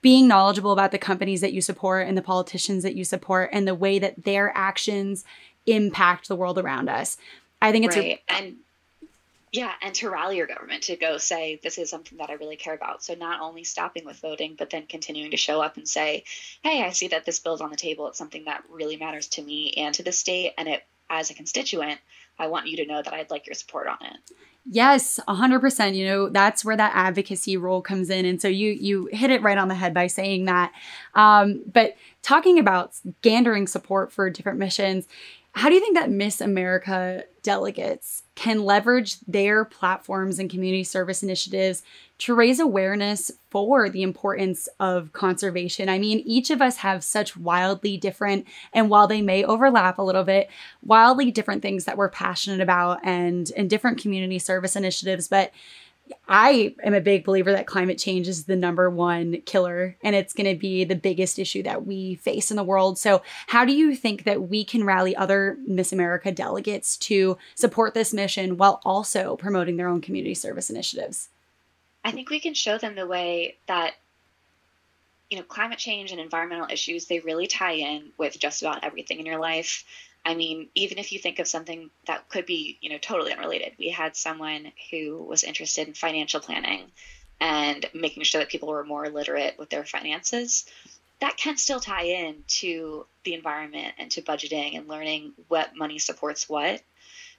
being 0.00 0.26
knowledgeable 0.26 0.72
about 0.72 0.90
the 0.90 0.98
companies 0.98 1.40
that 1.42 1.52
you 1.52 1.60
support 1.60 2.06
and 2.06 2.16
the 2.16 2.22
politicians 2.22 2.82
that 2.82 2.94
you 2.94 3.04
support 3.04 3.50
and 3.52 3.68
the 3.68 3.74
way 3.74 3.98
that 3.98 4.24
their 4.24 4.52
actions 4.56 5.24
impact 5.66 6.28
the 6.28 6.36
world 6.36 6.58
around 6.58 6.88
us. 6.88 7.18
I 7.60 7.72
think 7.72 7.86
it's 7.86 7.96
right. 7.96 8.20
A- 8.28 8.32
and 8.32 8.56
yeah, 9.52 9.72
and 9.82 9.94
to 9.96 10.10
rally 10.10 10.36
your 10.36 10.46
government 10.46 10.84
to 10.84 10.96
go 10.96 11.18
say 11.18 11.60
this 11.62 11.78
is 11.78 11.90
something 11.90 12.18
that 12.18 12.30
I 12.30 12.34
really 12.34 12.56
care 12.56 12.74
about. 12.74 13.02
So 13.02 13.14
not 13.14 13.40
only 13.40 13.64
stopping 13.64 14.04
with 14.04 14.18
voting, 14.20 14.54
but 14.56 14.70
then 14.70 14.86
continuing 14.86 15.30
to 15.30 15.36
show 15.36 15.60
up 15.60 15.76
and 15.76 15.88
say, 15.88 16.24
"Hey, 16.62 16.82
I 16.82 16.90
see 16.90 17.08
that 17.08 17.24
this 17.24 17.38
bill's 17.38 17.60
on 17.60 17.70
the 17.70 17.76
table. 17.76 18.06
It's 18.06 18.18
something 18.18 18.44
that 18.44 18.64
really 18.68 18.96
matters 18.96 19.28
to 19.28 19.42
me 19.42 19.72
and 19.76 19.94
to 19.94 20.02
the 20.02 20.12
state, 20.12 20.52
and 20.56 20.68
it 20.68 20.84
as 21.10 21.30
a 21.30 21.34
constituent, 21.34 22.00
I 22.38 22.48
want 22.48 22.66
you 22.66 22.76
to 22.78 22.86
know 22.86 23.02
that 23.02 23.12
I'd 23.12 23.30
like 23.30 23.46
your 23.46 23.54
support 23.54 23.86
on 23.86 23.98
it. 24.00 24.16
Yes, 24.68 25.20
100%. 25.28 25.94
You 25.94 26.06
know, 26.06 26.28
that's 26.28 26.64
where 26.64 26.76
that 26.76 26.92
advocacy 26.94 27.56
role 27.56 27.80
comes 27.80 28.10
in. 28.10 28.24
And 28.24 28.42
so 28.42 28.48
you 28.48 28.72
you 28.72 29.08
hit 29.12 29.30
it 29.30 29.40
right 29.42 29.56
on 29.56 29.68
the 29.68 29.74
head 29.74 29.94
by 29.94 30.08
saying 30.08 30.46
that. 30.46 30.72
Um, 31.14 31.62
but 31.72 31.96
talking 32.22 32.58
about 32.58 32.94
gandering 33.22 33.68
support 33.68 34.12
for 34.12 34.28
different 34.28 34.58
missions, 34.58 35.06
how 35.52 35.68
do 35.68 35.74
you 35.74 35.80
think 35.80 35.96
that 35.96 36.10
Miss 36.10 36.40
America 36.40 37.24
delegates 37.46 38.24
can 38.34 38.64
leverage 38.64 39.20
their 39.20 39.64
platforms 39.64 40.40
and 40.40 40.50
community 40.50 40.82
service 40.82 41.22
initiatives 41.22 41.84
to 42.18 42.34
raise 42.34 42.58
awareness 42.58 43.30
for 43.50 43.88
the 43.88 44.02
importance 44.02 44.68
of 44.80 45.12
conservation? 45.12 45.88
I 45.88 46.00
mean, 46.00 46.24
each 46.26 46.50
of 46.50 46.60
us 46.60 46.78
have 46.78 47.04
such 47.04 47.36
wildly 47.36 47.96
different, 47.98 48.46
and 48.72 48.90
while 48.90 49.06
they 49.06 49.22
may 49.22 49.44
overlap 49.44 49.98
a 49.98 50.02
little 50.02 50.24
bit, 50.24 50.50
wildly 50.84 51.30
different 51.30 51.62
things 51.62 51.84
that 51.84 51.96
we're 51.96 52.10
passionate 52.10 52.60
about 52.60 52.98
and, 53.04 53.52
and 53.56 53.70
different 53.70 54.02
community 54.02 54.40
service 54.40 54.74
initiatives. 54.74 55.28
But 55.28 55.52
I 56.28 56.74
am 56.82 56.94
a 56.94 57.00
big 57.00 57.24
believer 57.24 57.52
that 57.52 57.66
climate 57.66 57.98
change 57.98 58.28
is 58.28 58.44
the 58.44 58.56
number 58.56 58.90
one 58.90 59.40
killer 59.42 59.96
and 60.02 60.16
it's 60.16 60.32
going 60.32 60.52
to 60.52 60.58
be 60.58 60.84
the 60.84 60.96
biggest 60.96 61.38
issue 61.38 61.62
that 61.62 61.86
we 61.86 62.16
face 62.16 62.50
in 62.50 62.56
the 62.56 62.64
world. 62.64 62.98
So, 62.98 63.22
how 63.46 63.64
do 63.64 63.72
you 63.72 63.94
think 63.94 64.24
that 64.24 64.48
we 64.48 64.64
can 64.64 64.84
rally 64.84 65.14
other 65.14 65.56
Miss 65.66 65.92
America 65.92 66.32
delegates 66.32 66.96
to 66.98 67.38
support 67.54 67.94
this 67.94 68.12
mission 68.12 68.56
while 68.56 68.80
also 68.84 69.36
promoting 69.36 69.76
their 69.76 69.88
own 69.88 70.00
community 70.00 70.34
service 70.34 70.70
initiatives? 70.70 71.28
I 72.04 72.12
think 72.12 72.30
we 72.30 72.40
can 72.40 72.54
show 72.54 72.78
them 72.78 72.94
the 72.94 73.06
way 73.06 73.56
that 73.66 73.94
you 75.30 75.38
know, 75.38 75.44
climate 75.44 75.78
change 75.78 76.12
and 76.12 76.20
environmental 76.20 76.68
issues, 76.70 77.06
they 77.06 77.20
really 77.20 77.46
tie 77.46 77.72
in 77.72 78.10
with 78.16 78.38
just 78.38 78.62
about 78.62 78.84
everything 78.84 79.18
in 79.18 79.26
your 79.26 79.40
life. 79.40 79.84
I 80.26 80.34
mean, 80.34 80.68
even 80.74 80.98
if 80.98 81.12
you 81.12 81.20
think 81.20 81.38
of 81.38 81.46
something 81.46 81.88
that 82.08 82.28
could 82.28 82.46
be, 82.46 82.78
you 82.80 82.90
know, 82.90 82.98
totally 82.98 83.32
unrelated, 83.32 83.74
we 83.78 83.90
had 83.90 84.16
someone 84.16 84.72
who 84.90 85.22
was 85.22 85.44
interested 85.44 85.86
in 85.86 85.94
financial 85.94 86.40
planning 86.40 86.90
and 87.40 87.86
making 87.94 88.24
sure 88.24 88.40
that 88.40 88.50
people 88.50 88.68
were 88.68 88.82
more 88.82 89.08
literate 89.08 89.56
with 89.56 89.70
their 89.70 89.84
finances. 89.84 90.66
That 91.20 91.36
can 91.36 91.56
still 91.56 91.78
tie 91.78 92.06
in 92.06 92.42
to 92.48 93.06
the 93.22 93.34
environment 93.34 93.94
and 93.98 94.10
to 94.10 94.20
budgeting 94.20 94.76
and 94.76 94.88
learning 94.88 95.32
what 95.46 95.76
money 95.76 96.00
supports 96.00 96.48
what. 96.48 96.82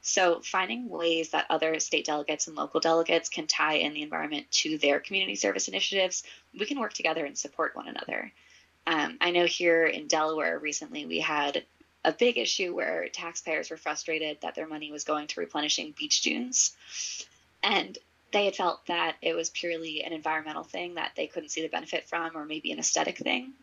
So, 0.01 0.39
finding 0.39 0.88
ways 0.88 1.32
that 1.32 1.48
other 1.50 1.77
state 1.82 2.06
delegates 2.06 2.48
and 2.48 2.56
local 2.56 2.79
delegates 2.79 3.27
can 3.27 3.48
tie 3.48 3.75
in 3.75 3.94
the 3.94 4.01
environment 4.01 4.50
to 4.51 4.77
their 4.77 5.01
community 5.01 5.36
service 5.36 5.67
initiatives, 5.67 6.24
we 6.58 6.65
can 6.65 6.79
work 6.79 6.94
together 6.94 7.25
and 7.25 7.38
support 7.38 7.75
one 7.75 7.89
another. 7.89 8.32
Um, 8.86 9.17
I 9.20 9.32
know 9.32 9.46
here 9.46 9.86
in 9.86 10.08
Delaware 10.08 10.58
recently 10.58 11.06
we 11.06 11.20
had 11.20 11.65
a 12.04 12.12
big 12.12 12.38
issue 12.38 12.75
where 12.75 13.10
taxpayers 13.10 13.70
were 13.70 13.77
frustrated 13.77 14.39
that 14.42 14.56
their 14.56 14.68
money 14.68 14.92
was 14.92 15.04
going 15.04 15.27
to 15.27 15.39
replenishing 15.39 15.94
beach 15.98 16.22
dunes. 16.22 16.75
And 17.63 17.98
they 18.32 18.46
had 18.46 18.56
felt 18.56 18.86
that 18.88 19.16
it 19.22 19.34
was 19.34 19.50
purely 19.50 20.04
an 20.04 20.13
environmental 20.13 20.63
thing 20.63 20.96
that 20.96 21.12
they 21.16 21.27
couldn't 21.27 21.50
see 21.50 21.62
the 21.62 21.70
benefit 21.70 22.08
from, 22.08 22.36
or 22.36 22.46
maybe 22.46 22.72
an 22.72 22.80
aesthetic 22.80 23.18
thing. 23.18 23.54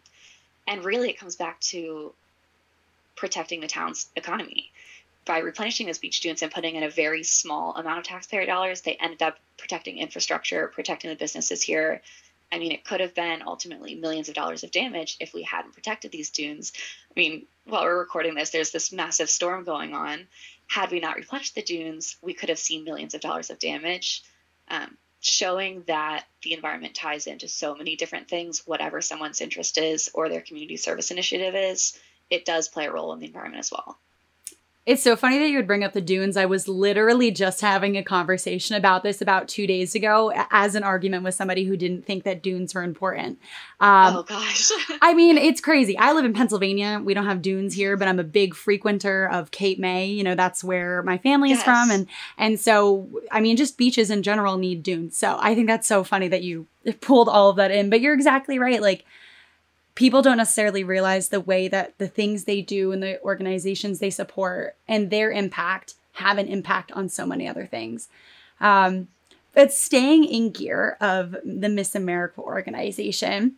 And 0.67 0.85
really, 0.85 1.11
it 1.11 1.19
comes 1.19 1.37
back 1.37 1.61
to 1.61 2.15
protecting 3.17 3.61
the 3.61 3.67
town's 3.67 4.09
economy. 4.17 4.73
By 5.25 5.39
replenishing 5.39 5.87
those 5.87 5.99
beach 5.99 6.21
dunes 6.21 6.43
and 6.43 6.53
putting 6.53 6.75
in 6.75 6.83
a 6.83 6.91
very 6.91 7.23
small 7.23 7.75
amount 7.77 7.99
of 7.99 8.05
taxpayer 8.05 8.45
dollars, 8.45 8.83
they 8.83 8.95
ended 8.97 9.23
up 9.23 9.39
protecting 9.57 9.99
infrastructure, 9.99 10.69
protecting 10.69 11.11
the 11.11 11.17
businesses 11.17 11.63
here, 11.63 12.03
I 12.53 12.59
mean, 12.59 12.73
it 12.73 12.85
could 12.85 13.01
have 13.01 13.15
been 13.15 13.43
ultimately 13.47 13.95
millions 13.95 14.29
of 14.29 14.35
dollars 14.35 14.63
of 14.63 14.71
damage 14.71 15.17
if 15.21 15.35
we 15.35 15.43
hadn't 15.43 15.75
protected 15.75 16.13
these 16.13 16.31
dunes. 16.31 16.73
I 17.11 17.19
mean, 17.19 17.47
while 17.65 17.83
we're 17.83 17.99
recording 17.99 18.35
this, 18.35 18.51
there's 18.51 18.71
this 18.71 18.93
massive 18.93 19.29
storm 19.29 19.65
going 19.65 19.95
on. 19.95 20.27
Had 20.67 20.91
we 20.91 21.01
not 21.01 21.17
replenished 21.17 21.55
the 21.55 21.63
dunes, 21.63 22.17
we 22.23 22.35
could 22.35 22.49
have 22.49 22.59
seen 22.59 22.85
millions 22.85 23.15
of 23.15 23.21
dollars 23.21 23.51
of 23.51 23.59
damage. 23.59 24.23
Um, 24.69 24.97
showing 25.21 25.83
that 25.87 26.27
the 26.43 26.53
environment 26.53 26.95
ties 26.95 27.27
into 27.27 27.49
so 27.49 27.75
many 27.75 27.97
different 27.97 28.29
things, 28.29 28.67
whatever 28.67 29.01
someone's 29.01 29.41
interest 29.41 29.79
is 29.79 30.11
or 30.13 30.29
their 30.29 30.43
community 30.43 30.77
service 30.77 31.11
initiative 31.11 31.55
is, 31.55 31.99
it 32.29 32.45
does 32.45 32.69
play 32.69 32.87
a 32.87 32.93
role 32.93 33.13
in 33.15 33.21
the 33.21 33.27
environment 33.27 33.61
as 33.61 33.73
well. 33.73 33.99
It's 34.87 35.03
so 35.03 35.17
funny 35.17 35.39
that 35.39 35.49
you 35.49 35.57
would 35.57 35.67
bring 35.67 35.83
up 35.83 35.95
the 35.95 36.03
dunes. 36.03 36.37
I 36.37 36.45
was 36.45 36.69
literally 36.69 37.31
just 37.31 37.63
having 37.63 37.97
a 37.97 38.05
conversation 38.05 38.77
about 38.77 39.03
this 39.03 39.23
about 39.23 39.49
two 39.49 39.67
days 39.67 39.95
ago 39.95 40.31
as 40.51 40.75
an 40.75 40.83
argument 40.83 41.25
with 41.25 41.35
somebody 41.35 41.65
who 41.65 41.75
didn't 41.75 42.05
think 42.05 42.25
that 42.25 42.43
dunes 42.43 42.75
were 42.75 42.83
important. 42.83 43.39
Um, 43.81 44.17
oh, 44.17 44.23
gosh. 44.25 44.71
I 45.01 45.15
mean, 45.15 45.39
it's 45.39 45.63
crazy. 45.63 45.97
I 45.97 46.13
live 46.13 46.27
in 46.27 46.35
Pennsylvania. 46.35 47.01
We 47.03 47.15
don't 47.15 47.25
have 47.25 47.41
dunes 47.41 47.73
here, 47.73 47.97
but 47.97 48.09
I'm 48.09 48.19
a 48.19 48.25
big 48.25 48.55
frequenter 48.55 49.27
of 49.33 49.51
Cape 49.51 49.79
May. 49.79 50.09
You 50.09 50.23
know, 50.23 50.35
that's 50.35 50.63
where 50.63 51.03
my 51.03 51.17
family 51.17 51.53
is 51.53 51.63
from. 51.63 51.91
And, 51.91 52.07
and 52.37 52.61
so, 52.61 53.09
I 53.33 53.41
mean, 53.41 53.57
just 53.57 53.79
beaches 53.79 54.11
in 54.11 54.23
general 54.23 54.59
need 54.59 54.83
dunes. 54.83 55.17
So 55.17 55.39
I 55.41 55.55
think 55.55 55.67
that's 55.67 55.89
so 55.89 56.05
funny 56.05 56.29
that 56.29 56.43
you 56.43 56.67
pulled 57.01 57.31
all 57.31 57.49
of 57.49 57.57
that 57.57 57.71
in. 57.71 57.89
But 57.89 58.03
you're 58.03 58.13
exactly 58.13 58.59
right. 58.59 58.83
Like, 58.83 59.07
people 59.95 60.23
don't 60.23 60.37
necessarily 60.37 60.85
realize 60.85 61.29
the 61.29 61.41
way 61.41 61.69
that 61.69 61.97
the 61.99 62.09
things 62.09 62.45
they 62.45 62.61
do 62.61 62.93
and 62.93 63.03
the 63.03 63.21
organizations 63.23 63.99
they 63.99 64.11
support 64.11 64.77
and 64.89 65.11
their 65.11 65.31
impact 65.31 65.95
have 66.15 66.39
an 66.39 66.49
impact 66.49 66.93
on 66.93 67.09
so 67.09 67.27
many 67.27 67.49
other 67.49 67.67
things. 67.67 68.09
Um, 68.61 69.09
but 69.53 69.73
staying 69.73 70.25
in 70.25 70.51
gear 70.51 70.97
of 71.01 71.37
the 71.45 71.69
Miss 71.69 71.95
America 71.95 72.41
organization, 72.41 73.55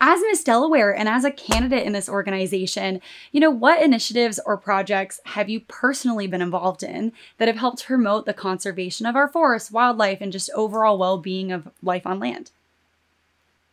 as 0.00 0.20
Miss 0.22 0.42
Delaware 0.42 0.94
and 0.94 1.08
as 1.08 1.24
a 1.24 1.30
candidate 1.30 1.86
in 1.86 1.92
this 1.92 2.08
organization, 2.08 3.00
you 3.30 3.40
know, 3.40 3.50
what 3.50 3.82
initiatives 3.82 4.40
or 4.44 4.56
projects 4.56 5.20
have 5.24 5.48
you 5.48 5.60
personally 5.60 6.26
been 6.26 6.42
involved 6.42 6.82
in 6.82 7.12
that 7.38 7.48
have 7.48 7.58
helped 7.58 7.84
promote 7.84 8.26
the 8.26 8.34
conservation 8.34 9.06
of 9.06 9.14
our 9.14 9.28
forests, 9.28 9.70
wildlife, 9.70 10.18
and 10.20 10.32
just 10.32 10.50
overall 10.54 10.98
well 10.98 11.18
being 11.18 11.52
of 11.52 11.68
life 11.82 12.06
on 12.06 12.18
land? 12.18 12.50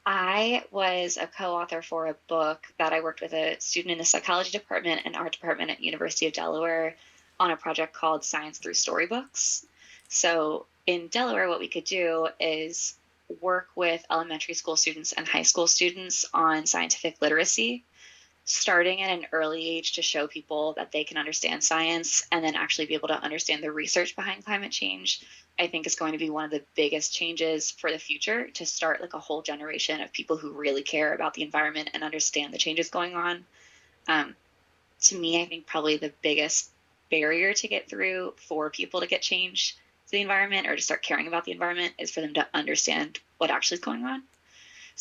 I 0.06 0.64
was 0.72 1.18
a 1.18 1.28
co-author 1.28 1.82
for 1.82 2.08
a 2.08 2.16
book 2.28 2.66
that 2.80 2.94
I 2.94 3.02
worked 3.02 3.22
with 3.22 3.34
a 3.34 3.58
student 3.60 3.92
in 3.92 3.98
the 4.00 4.06
psychology 4.06 4.52
department 4.52 5.02
and 5.06 5.16
art 5.16 5.34
department 5.34 5.70
at 5.70 5.84
University 5.84 6.28
of 6.28 6.34
Delaware 6.34 6.96
on 7.40 7.52
a 7.52 7.58
project 7.58 7.94
called 7.94 8.24
Science 8.24 8.58
Through 8.58 8.74
Storybooks. 8.74 9.66
So 10.10 10.66
in 10.88 11.08
Delaware, 11.08 11.50
what 11.50 11.60
we 11.60 11.68
could 11.68 11.84
do 11.84 12.28
is 12.40 12.96
work 13.42 13.70
with 13.76 14.04
elementary 14.12 14.56
school 14.56 14.76
students 14.76 15.14
and 15.14 15.28
high 15.28 15.44
school 15.44 15.68
students 15.68 16.26
on 16.34 16.66
scientific 16.66 17.22
literacy, 17.22 17.84
starting 18.52 19.02
at 19.02 19.10
an 19.10 19.26
early 19.32 19.68
age 19.68 19.94
to 19.94 20.02
show 20.02 20.28
people 20.28 20.74
that 20.74 20.92
they 20.92 21.04
can 21.04 21.18
understand 21.18 21.64
science 21.64 22.28
and 22.32 22.44
then 22.44 22.56
actually 22.56 22.86
be 22.86 22.94
able 22.94 23.08
to 23.08 23.24
understand 23.24 23.64
the 23.64 23.72
research 23.72 24.16
behind 24.16 24.44
climate 24.46 24.72
change 24.72 25.22
I 25.60 25.68
think 25.68 25.86
is 25.86 25.96
going 25.96 26.14
to 26.14 26.18
be 26.18 26.30
one 26.30 26.46
of 26.46 26.52
the 26.52 26.64
biggest 26.76 27.14
changes 27.14 27.72
for 27.72 27.92
the 27.92 28.00
future 28.00 28.50
to 28.50 28.66
start 28.66 29.02
like 29.02 29.14
a 29.14 29.20
whole 29.20 29.42
generation 29.42 30.02
of 30.02 30.12
people 30.12 30.38
who 30.38 30.52
really 30.52 30.82
care 30.82 31.14
about 31.14 31.34
the 31.34 31.44
environment 31.44 31.92
and 31.94 32.04
understand 32.04 32.54
the 32.54 32.58
changes 32.58 32.90
going 32.90 33.16
on. 33.16 33.46
Um, 34.08 34.36
to 35.02 35.20
me, 35.20 35.42
I 35.42 35.46
think 35.46 35.68
probably 35.68 35.98
the 35.98 36.14
biggest 36.22 36.72
barrier 37.12 37.54
to 37.54 37.68
get 37.68 37.90
through 37.90 38.34
for 38.38 38.70
people 38.70 39.02
to 39.02 39.08
get 39.08 39.22
change 39.22 39.76
to 40.08 40.12
the 40.12 40.22
environment 40.22 40.68
or 40.68 40.76
to 40.76 40.82
start 40.82 41.04
caring 41.04 41.28
about 41.28 41.46
the 41.46 41.52
environment 41.52 41.94
is 42.00 42.12
for 42.12 42.22
them 42.22 42.34
to 42.34 42.48
understand 42.54 43.20
what 43.38 43.52
actually 43.52 43.76
is 43.76 43.82
going 43.82 44.06
on. 44.06 44.24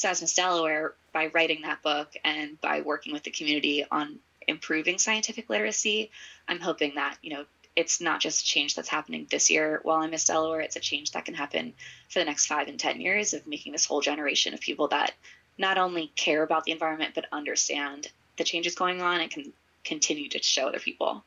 So, 0.00 0.09
as 0.09 0.23
Miss 0.23 0.33
Delaware, 0.33 0.95
by 1.12 1.26
writing 1.26 1.61
that 1.61 1.83
book 1.83 2.16
and 2.25 2.59
by 2.62 2.80
working 2.80 3.12
with 3.12 3.23
the 3.23 3.30
community 3.30 3.85
on 3.90 4.19
improving 4.49 4.97
scientific 4.97 5.50
literacy, 5.50 6.11
I'm 6.49 6.59
hoping 6.59 6.95
that, 6.95 7.19
you 7.21 7.35
know, 7.35 7.45
it's 7.76 8.00
not 8.00 8.19
just 8.19 8.40
a 8.40 8.47
change 8.47 8.75
that's 8.75 8.88
happening 8.88 9.26
this 9.30 9.50
year 9.50 9.80
while 9.83 9.99
I'm 9.99 10.09
Miss 10.09 10.25
Delaware. 10.25 10.62
It's 10.62 10.76
a 10.76 10.80
change 10.80 11.11
that 11.11 11.26
can 11.26 11.35
happen 11.35 11.75
for 12.09 12.19
the 12.19 12.25
next 12.25 12.47
five 12.47 12.66
and 12.66 12.80
10 12.80 12.99
years 13.02 13.35
of 13.35 13.47
making 13.47 13.73
this 13.73 13.85
whole 13.85 14.00
generation 14.00 14.54
of 14.54 14.61
people 14.61 14.88
that 14.88 15.12
not 15.59 15.76
only 15.76 16.07
care 16.16 16.42
about 16.45 16.64
the 16.64 16.73
environment, 16.73 17.14
but 17.14 17.26
understand 17.30 18.09
the 18.38 18.45
changes 18.45 18.75
going 18.75 19.02
on 19.02 19.21
and 19.21 19.30
can 19.30 19.52
continue 19.85 20.30
to 20.30 20.42
show 20.42 20.69
other 20.69 20.80
people. 20.80 21.25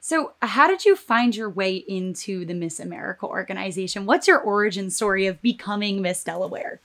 So, 0.00 0.32
how 0.40 0.68
did 0.68 0.86
you 0.86 0.96
find 0.96 1.36
your 1.36 1.50
way 1.50 1.76
into 1.76 2.46
the 2.46 2.54
Miss 2.54 2.80
America 2.80 3.26
organization? 3.26 4.06
What's 4.06 4.26
your 4.26 4.38
origin 4.38 4.88
story 4.88 5.26
of 5.26 5.42
becoming 5.42 6.00
Miss 6.00 6.24
Delaware? 6.24 6.80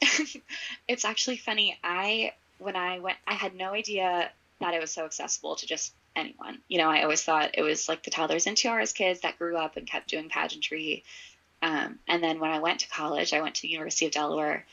it's 0.88 1.04
actually 1.04 1.36
funny. 1.36 1.78
I, 1.82 2.32
when 2.58 2.76
I 2.76 2.98
went, 2.98 3.18
I 3.26 3.34
had 3.34 3.54
no 3.54 3.72
idea 3.72 4.30
that 4.60 4.74
it 4.74 4.80
was 4.80 4.90
so 4.90 5.04
accessible 5.04 5.56
to 5.56 5.66
just 5.66 5.92
anyone. 6.16 6.58
You 6.68 6.78
know, 6.78 6.90
I 6.90 7.02
always 7.02 7.22
thought 7.22 7.50
it 7.54 7.62
was 7.62 7.88
like 7.88 8.02
the 8.02 8.10
toddlers 8.10 8.46
and 8.46 8.56
tiaras 8.56 8.92
kids 8.92 9.20
that 9.20 9.38
grew 9.38 9.56
up 9.56 9.76
and 9.76 9.86
kept 9.86 10.08
doing 10.08 10.28
pageantry. 10.28 11.04
Um, 11.62 11.98
and 12.08 12.22
then 12.22 12.40
when 12.40 12.50
I 12.50 12.60
went 12.60 12.80
to 12.80 12.88
college, 12.88 13.32
I 13.32 13.40
went 13.40 13.56
to 13.56 13.62
the 13.62 13.68
University 13.68 14.06
of 14.06 14.12
Delaware. 14.12 14.66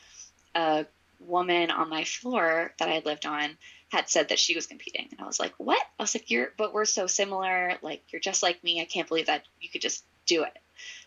A 0.54 0.86
woman 1.20 1.70
on 1.70 1.88
my 1.88 2.04
floor 2.04 2.72
that 2.78 2.88
I 2.88 2.92
had 2.92 3.06
lived 3.06 3.26
on 3.26 3.56
had 3.88 4.08
said 4.08 4.28
that 4.28 4.38
she 4.38 4.54
was 4.54 4.66
competing. 4.66 5.08
And 5.12 5.20
I 5.20 5.26
was 5.26 5.38
like, 5.38 5.54
what? 5.58 5.82
I 5.98 6.02
was 6.02 6.14
like, 6.14 6.30
you're, 6.30 6.52
but 6.56 6.74
we're 6.74 6.84
so 6.84 7.06
similar. 7.06 7.74
Like, 7.82 8.02
you're 8.10 8.20
just 8.20 8.42
like 8.42 8.62
me. 8.64 8.80
I 8.80 8.84
can't 8.84 9.08
believe 9.08 9.26
that 9.26 9.44
you 9.60 9.68
could 9.68 9.80
just 9.80 10.04
do 10.26 10.42
it. 10.42 10.58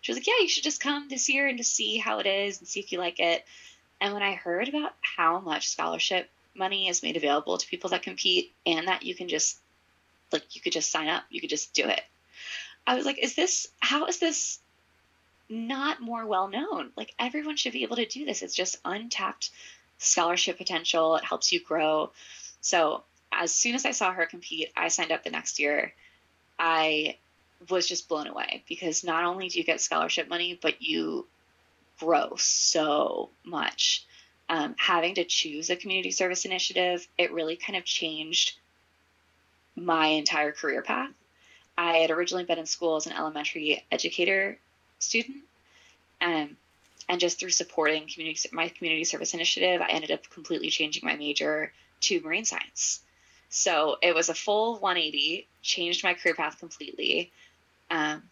She 0.02 0.12
was 0.12 0.18
like, 0.18 0.28
yeah, 0.28 0.42
you 0.42 0.48
should 0.48 0.64
just 0.64 0.82
come 0.82 1.10
this 1.10 1.30
year 1.30 1.48
and 1.48 1.58
just 1.58 1.76
see 1.76 1.98
how 1.98 2.20
it 2.20 2.26
is 2.26 2.60
and 2.60 2.68
see 2.68 2.80
if 2.80 2.92
you 2.92 3.00
like 3.00 3.20
it. 3.20 3.46
And 4.02 4.14
when 4.14 4.24
I 4.24 4.36
heard 4.36 4.70
about 4.70 4.94
how 5.02 5.40
much 5.40 5.70
scholarship 5.70 6.30
money 6.56 6.88
is 6.88 7.04
made 7.04 7.18
available 7.18 7.58
to 7.58 7.68
people 7.68 7.90
that 7.92 8.04
compete 8.04 8.54
and 8.66 8.88
that 8.88 9.04
you 9.04 9.16
can 9.16 9.28
just 9.28 9.60
like 10.32 10.56
you 10.56 10.62
could 10.62 10.74
just 10.74 10.92
sign 10.92 11.08
up, 11.08 11.24
you 11.30 11.42
could 11.42 11.50
just 11.50 11.74
do 11.74 11.86
it. 11.86 12.02
I 12.86 12.96
was 12.96 13.06
like, 13.06 13.20
is 13.20 13.36
this, 13.36 13.68
how 13.80 14.06
is 14.06 14.20
this 14.20 14.60
not 15.50 16.02
more 16.02 16.26
well 16.26 16.48
known? 16.48 16.92
Like, 16.96 17.14
everyone 17.20 17.58
should 17.58 17.74
be 17.74 17.84
able 17.84 17.98
to 17.98 18.06
do 18.06 18.26
this. 18.26 18.42
It's 18.42 18.56
just 18.56 18.80
untapped 18.86 19.52
scholarship 19.98 20.58
potential. 20.58 21.16
It 21.16 21.24
helps 21.24 21.52
you 21.52 21.62
grow. 21.62 22.12
So, 22.62 23.04
as 23.32 23.54
soon 23.54 23.76
as 23.76 23.86
I 23.86 23.92
saw 23.92 24.12
her 24.12 24.26
compete, 24.26 24.72
I 24.76 24.88
signed 24.88 25.12
up 25.12 25.24
the 25.24 25.30
next 25.30 25.60
year. 25.60 25.94
I 26.58 27.18
was 27.70 27.88
just 27.88 28.10
blown 28.10 28.28
away 28.28 28.64
because 28.68 29.04
not 29.04 29.24
only 29.24 29.50
do 29.50 29.60
you 29.60 29.64
get 29.64 29.82
scholarship 29.82 30.28
money, 30.28 30.58
but 30.60 30.82
you 30.82 31.28
grow 32.00 32.36
so 32.38 33.30
much. 33.44 34.06
Um, 34.48 34.76
having 34.80 35.16
to 35.16 35.26
choose 35.26 35.70
a 35.70 35.76
community 35.76 36.12
service 36.12 36.46
initiative, 36.46 37.08
it 37.18 37.32
really 37.32 37.56
kind 37.56 37.78
of 37.78 37.86
changed 37.86 38.58
my 39.76 40.08
entire 40.08 40.52
career 40.52 40.82
path. 40.82 41.12
I 41.78 41.98
had 41.98 42.12
originally 42.12 42.46
been 42.46 42.58
in 42.58 42.66
school 42.66 42.96
as 42.96 43.06
an 43.06 43.14
elementary 43.14 43.86
educator 43.92 44.58
student, 44.98 45.38
um, 46.20 46.58
and 47.08 47.20
just 47.20 47.40
through 47.40 47.52
supporting 47.52 48.08
community 48.08 48.50
my 48.52 48.70
community 48.70 49.04
service 49.04 49.34
initiative, 49.34 49.82
I 49.82 49.90
ended 49.90 50.12
up 50.12 50.30
completely 50.30 50.70
changing 50.70 51.06
my 51.06 51.16
major 51.16 51.72
to 52.02 52.22
marine 52.22 52.46
science. 52.46 53.02
So 53.50 53.98
it 54.02 54.14
was 54.14 54.30
a 54.30 54.36
full 54.36 54.74
180, 54.80 55.48
changed 55.62 56.04
my 56.04 56.14
career 56.14 56.36
path 56.36 56.60
completely. 56.60 57.32
Um, 57.90 58.24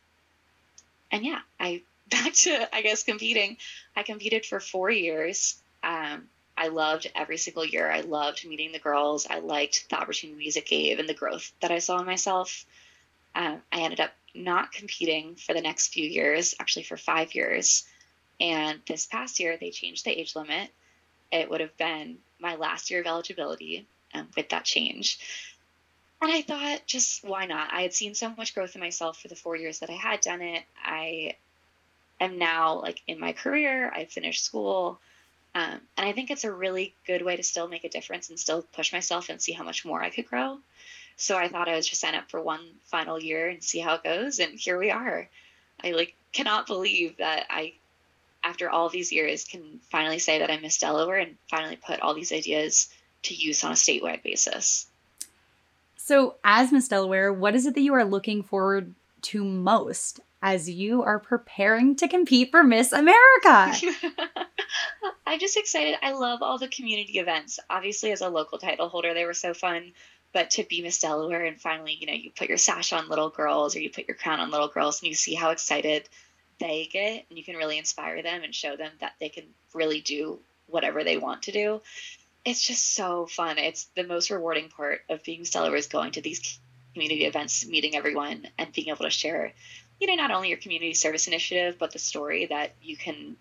and 1.12 1.26
yeah, 1.26 1.40
I 1.60 1.82
back 2.10 2.34
to 2.34 2.76
I 2.76 2.82
guess 2.82 3.04
competing. 3.04 3.58
I 3.96 4.04
competed 4.04 4.46
for 4.46 4.60
four 4.60 4.90
years. 4.90 5.62
Um, 5.84 6.28
I 6.58 6.70
loved 6.70 7.10
every 7.16 7.38
single 7.38 7.66
year. 7.66 7.90
I 7.90 8.02
loved 8.02 8.48
meeting 8.48 8.72
the 8.72 8.80
girls. 8.80 9.28
I 9.30 9.40
liked 9.40 9.90
the 9.90 10.00
opportunities 10.00 10.58
it 10.58 10.66
gave 10.66 10.98
and 10.98 11.08
the 11.08 11.14
growth 11.14 11.52
that 11.62 11.72
I 11.72 11.80
saw 11.80 12.00
in 12.00 12.06
myself. 12.06 12.66
Um, 13.36 13.62
I 13.72 13.82
ended 13.82 14.00
up 14.00 14.12
not 14.34 14.72
competing 14.72 15.36
for 15.36 15.54
the 15.54 15.62
next 15.62 15.94
few 15.94 16.08
years, 16.08 16.56
actually 16.60 16.84
for 16.84 16.98
five 16.98 17.36
years. 17.36 17.86
And 18.40 18.82
this 18.88 19.06
past 19.06 19.40
year, 19.40 19.58
they 19.58 19.70
changed 19.70 20.06
the 20.06 20.20
age 20.20 20.36
limit. 20.36 20.72
It 21.32 21.50
would 21.50 21.62
have 21.62 21.78
been 21.78 22.18
my 22.40 22.56
last 22.56 22.90
year 22.90 23.02
of 23.02 23.08
eligibility 23.08 23.86
um, 24.14 24.28
with 24.36 24.50
that 24.50 24.66
change. 24.66 25.20
And 26.22 26.32
I 26.32 26.42
thought, 26.42 26.82
just 26.88 27.24
why 27.24 27.46
not? 27.46 27.72
I 27.72 27.82
had 27.82 27.94
seen 27.94 28.16
so 28.16 28.34
much 28.36 28.56
growth 28.56 28.76
in 28.76 28.82
myself 28.82 29.22
for 29.22 29.28
the 29.28 29.36
four 29.36 29.56
years 29.56 29.80
that 29.80 29.90
I 29.92 29.94
had 29.94 30.22
done 30.22 30.42
it. 30.42 30.64
I 30.84 31.36
am 32.20 32.38
now 32.38 32.82
like 32.82 33.02
in 33.08 33.20
my 33.20 33.34
career. 33.34 33.92
I 33.92 34.06
finished 34.06 34.44
school. 34.44 35.00
Um, 35.56 35.80
and 35.98 36.08
I 36.08 36.12
think 36.12 36.30
it's 36.30 36.44
a 36.44 36.52
really 36.52 36.94
good 37.06 37.24
way 37.24 37.36
to 37.36 37.44
still 37.44 37.68
make 37.68 37.84
a 37.84 37.90
difference 37.90 38.30
and 38.30 38.40
still 38.40 38.64
push 38.74 38.94
myself 38.94 39.30
and 39.30 39.42
see 39.42 39.54
how 39.54 39.64
much 39.64 39.86
more 39.86 40.02
I 40.02 40.10
could 40.10 40.28
grow. 40.28 40.60
So 41.16 41.36
I 41.36 41.48
thought 41.48 41.68
I 41.68 41.74
would 41.74 41.84
just 41.84 42.00
sign 42.00 42.14
up 42.14 42.30
for 42.30 42.40
one 42.40 42.62
final 42.86 43.20
year 43.20 43.50
and 43.50 43.64
see 43.64 43.80
how 43.80 43.96
it 43.96 44.04
goes. 44.04 44.40
And 44.40 44.54
here 44.54 44.78
we 44.78 44.92
are. 44.92 45.28
I 45.84 45.92
like 45.92 46.16
cannot 46.32 46.68
believe 46.68 47.18
that 47.18 47.48
I, 47.50 47.74
after 48.44 48.70
all 48.70 48.90
these 48.90 49.12
years, 49.12 49.46
can 49.46 49.80
finally 49.90 50.20
say 50.20 50.40
that 50.40 50.52
I 50.52 50.60
miss 50.60 50.78
Delaware 50.78 51.18
and 51.18 51.38
finally 51.50 51.76
put 51.76 52.02
all 52.02 52.14
these 52.14 52.32
ideas 52.32 52.90
to 53.24 53.34
use 53.34 53.64
on 53.64 53.72
a 53.72 53.76
statewide 53.76 54.22
basis. 54.22 54.88
So, 55.96 56.36
as 56.44 56.72
Miss 56.72 56.88
Delaware, 56.88 57.34
what 57.34 57.56
is 57.56 57.66
it 57.66 57.74
that 57.74 57.82
you 57.82 57.94
are 57.94 58.06
looking 58.06 58.44
forward 58.44 58.94
to 59.24 59.44
most 59.44 60.20
as 60.42 60.70
you 60.70 61.04
are 61.04 61.20
preparing 61.20 61.96
to 61.98 62.08
compete 62.08 62.52
for 62.52 62.64
Miss 62.64 62.92
America? 62.92 63.74
I'm 65.26 65.40
just 65.40 65.58
excited. 65.58 65.96
I 66.02 66.14
love 66.14 66.42
all 66.42 66.58
the 66.58 66.68
community 66.68 67.20
events. 67.20 67.60
Obviously, 67.70 68.12
as 68.12 68.22
a 68.22 68.30
local 68.30 68.58
title 68.58 68.90
holder, 68.90 69.14
they 69.14 69.26
were 69.26 69.34
so 69.34 69.54
fun. 69.54 69.94
But 70.34 70.52
to 70.52 70.64
be 70.64 70.82
Miss 70.82 71.00
Delaware 71.00 71.46
and 71.46 71.60
finally, 71.60 71.98
you 72.00 72.08
know, 72.08 72.14
you 72.14 72.32
put 72.32 72.50
your 72.50 72.58
sash 72.58 72.94
on 72.94 73.10
little 73.10 73.30
girls 73.30 73.76
or 73.76 73.80
you 73.80 73.90
put 73.90 74.08
your 74.08 74.18
crown 74.18 74.40
on 74.40 74.52
little 74.52 74.68
girls 74.68 75.02
and 75.02 75.08
you 75.08 75.16
see 75.16 75.34
how 75.34 75.52
excited 75.52 76.08
they 76.60 76.90
get 76.92 77.26
and 77.30 77.38
you 77.38 77.44
can 77.44 77.56
really 77.56 77.78
inspire 77.78 78.22
them 78.22 78.44
and 78.44 78.54
show 78.54 78.76
them 78.76 78.92
that 79.00 79.14
they 79.20 79.30
can 79.30 79.46
really 79.74 80.02
do 80.02 80.40
whatever 80.68 81.04
they 81.04 81.18
want 81.18 81.44
to 81.44 81.52
do 81.52 81.82
it's 82.48 82.66
just 82.66 82.94
so 82.94 83.26
fun. 83.26 83.58
It's 83.58 83.90
the 83.96 84.06
most 84.06 84.30
rewarding 84.30 84.70
part 84.70 85.02
of 85.10 85.22
being 85.22 85.44
Delaware 85.44 85.76
is 85.76 85.88
going 85.88 86.14
to 86.14 86.22
these 86.22 86.60
community 86.94 87.26
events, 87.26 87.68
meeting 87.68 87.94
everyone, 87.94 88.48
and 88.58 88.72
being 88.72 88.88
able 88.88 89.04
to 89.04 89.10
share, 89.10 89.52
you 90.00 90.08
know, 90.08 90.16
not 90.16 90.32
only 90.32 90.50
your 90.50 90.58
community 90.58 90.94
service 90.94 91.28
initiative, 91.28 91.78
but 91.80 91.92
the 91.92 92.00
story 92.00 92.46
that 92.48 92.72
you 92.82 92.96
can 92.96 93.36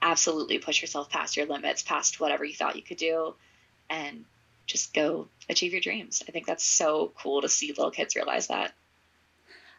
absolutely 0.00 0.58
push 0.58 0.80
yourself 0.80 1.08
past 1.10 1.36
your 1.36 1.46
limits, 1.46 1.82
past 1.82 2.20
whatever 2.20 2.44
you 2.44 2.54
thought 2.54 2.76
you 2.76 2.82
could 2.82 2.96
do, 2.96 3.34
and 3.88 4.24
just 4.66 4.94
go 4.94 5.28
achieve 5.48 5.72
your 5.72 5.80
dreams. 5.80 6.22
I 6.28 6.32
think 6.32 6.46
that's 6.46 6.64
so 6.64 7.12
cool 7.18 7.42
to 7.42 7.48
see 7.48 7.68
little 7.68 7.90
kids 7.90 8.16
realize 8.16 8.48
that. 8.48 8.72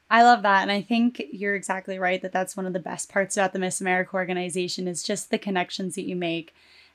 I 0.09 0.23
love 0.23 0.43
that. 0.43 0.61
And 0.61 0.71
I 0.71 0.81
think 0.81 1.21
you're 1.31 1.55
exactly 1.55 1.97
right 1.97 2.21
that 2.21 2.31
that's 2.31 2.55
one 2.55 2.65
of 2.65 2.73
the 2.73 2.79
best 2.79 3.09
parts 3.09 3.35
about 3.35 3.53
the 3.53 3.59
Miss 3.59 3.81
America 3.81 4.13
organization 4.13 4.87
is 4.87 5.01
just 5.01 5.31
the 5.31 5.37
connections 5.37 5.95
that 5.95 6.07
you 6.07 6.15
make 6.15 6.53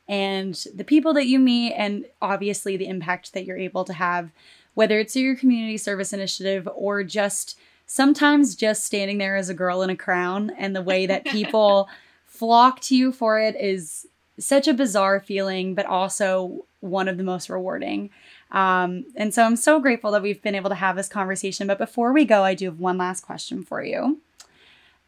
and 0.08 0.54
the 0.74 0.84
people 0.84 1.12
that 1.14 1.26
you 1.26 1.38
meet, 1.38 1.74
and 1.74 2.06
obviously 2.22 2.76
the 2.76 2.86
impact 2.86 3.34
that 3.34 3.44
you're 3.44 3.58
able 3.58 3.84
to 3.84 3.92
have, 3.92 4.30
whether 4.72 4.98
it's 4.98 5.14
your 5.14 5.36
community 5.36 5.76
service 5.76 6.14
initiative 6.14 6.66
or 6.74 7.04
just 7.04 7.58
sometimes 7.88 8.54
just 8.54 8.84
standing 8.84 9.18
there 9.18 9.34
as 9.34 9.48
a 9.48 9.54
girl 9.54 9.82
in 9.82 9.90
a 9.90 9.96
crown 9.96 10.50
and 10.56 10.76
the 10.76 10.82
way 10.82 11.06
that 11.06 11.24
people 11.24 11.88
flock 12.26 12.80
to 12.82 12.94
you 12.94 13.10
for 13.10 13.40
it 13.40 13.56
is 13.56 14.06
such 14.38 14.68
a 14.68 14.74
bizarre 14.74 15.18
feeling, 15.18 15.74
but 15.74 15.86
also 15.86 16.64
one 16.80 17.08
of 17.08 17.16
the 17.16 17.24
most 17.24 17.48
rewarding. 17.48 18.10
Um, 18.52 19.06
and 19.16 19.34
so 19.34 19.42
I'm 19.42 19.56
so 19.56 19.80
grateful 19.80 20.12
that 20.12 20.22
we've 20.22 20.40
been 20.40 20.54
able 20.54 20.68
to 20.68 20.76
have 20.76 20.94
this 20.94 21.08
conversation. 21.08 21.66
But 21.66 21.78
before 21.78 22.12
we 22.12 22.24
go, 22.24 22.44
I 22.44 22.54
do 22.54 22.66
have 22.66 22.78
one 22.78 22.98
last 22.98 23.22
question 23.22 23.64
for 23.64 23.82
you. 23.82 24.20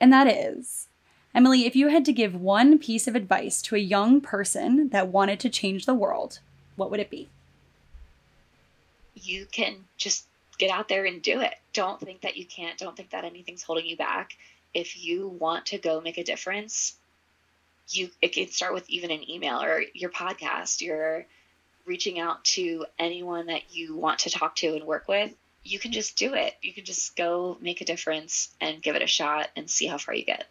And 0.01 0.13
that 0.13 0.27
is 0.27 0.89
Emily, 1.35 1.67
if 1.67 1.77
you 1.77 1.89
had 1.89 2.05
to 2.07 2.13
give 2.13 2.35
one 2.35 2.79
piece 2.79 3.07
of 3.07 3.15
advice 3.15 3.63
to 3.63 3.77
a 3.77 3.79
young 3.79 4.21
person 4.21 4.89
that 4.89 5.09
wanted 5.09 5.39
to 5.41 5.49
change 5.49 5.87
the 5.87 5.95
world, 5.95 6.41
what 6.75 6.91
would 6.91 6.99
it 6.99 7.11
be? 7.11 7.29
You 9.15 9.47
can 9.53 9.85
just 9.97 10.27
get 10.61 10.71
out 10.71 10.89
there 10.89 11.07
and 11.07 11.23
do 11.23 11.41
it. 11.41 11.55
Don't 11.73 11.99
think 11.99 12.21
that 12.21 12.37
you 12.37 12.45
can't. 12.45 12.79
Don't 12.79 12.95
think 12.95 13.11
that 13.11 13.25
anything's 13.25 13.63
holding 13.63 13.87
you 13.87 13.97
back. 13.97 14.37
If 14.75 15.03
you 15.03 15.27
want 15.27 15.67
to 15.67 15.79
go 15.79 16.03
make 16.03 16.19
a 16.19 16.23
difference, 16.23 16.97
you 17.89 18.11
it 18.21 18.35
can 18.35 18.49
start 18.49 18.75
with 18.75 18.89
even 18.91 19.11
an 19.11 19.29
email 19.29 19.63
or 19.63 19.83
your 19.95 20.11
podcast, 20.11 20.83
you're 20.83 21.25
reaching 21.87 22.21
out 22.21 22.45
to 22.45 22.85
anyone 22.99 23.47
that 23.47 23.75
you 23.75 23.97
want 23.97 24.21
to 24.21 24.31
talk 24.31 24.55
to 24.57 24.75
and 24.75 24.85
work 24.85 25.09
with. 25.09 25.33
You 25.65 25.79
can 25.79 25.93
just 25.93 26.17
do 26.17 26.35
it. 26.35 26.55
You 26.61 26.75
can 26.75 26.85
just 26.85 27.17
go 27.17 27.57
make 27.61 27.81
a 27.81 27.87
difference 27.87 28.55
and 28.61 28.83
give 28.83 28.97
it 28.97 29.03
a 29.03 29.07
shot 29.07 29.49
and 29.57 29.69
see 29.69 29.87
how 29.87 29.97
far 29.97 30.15
you 30.15 30.25
get. 30.25 30.47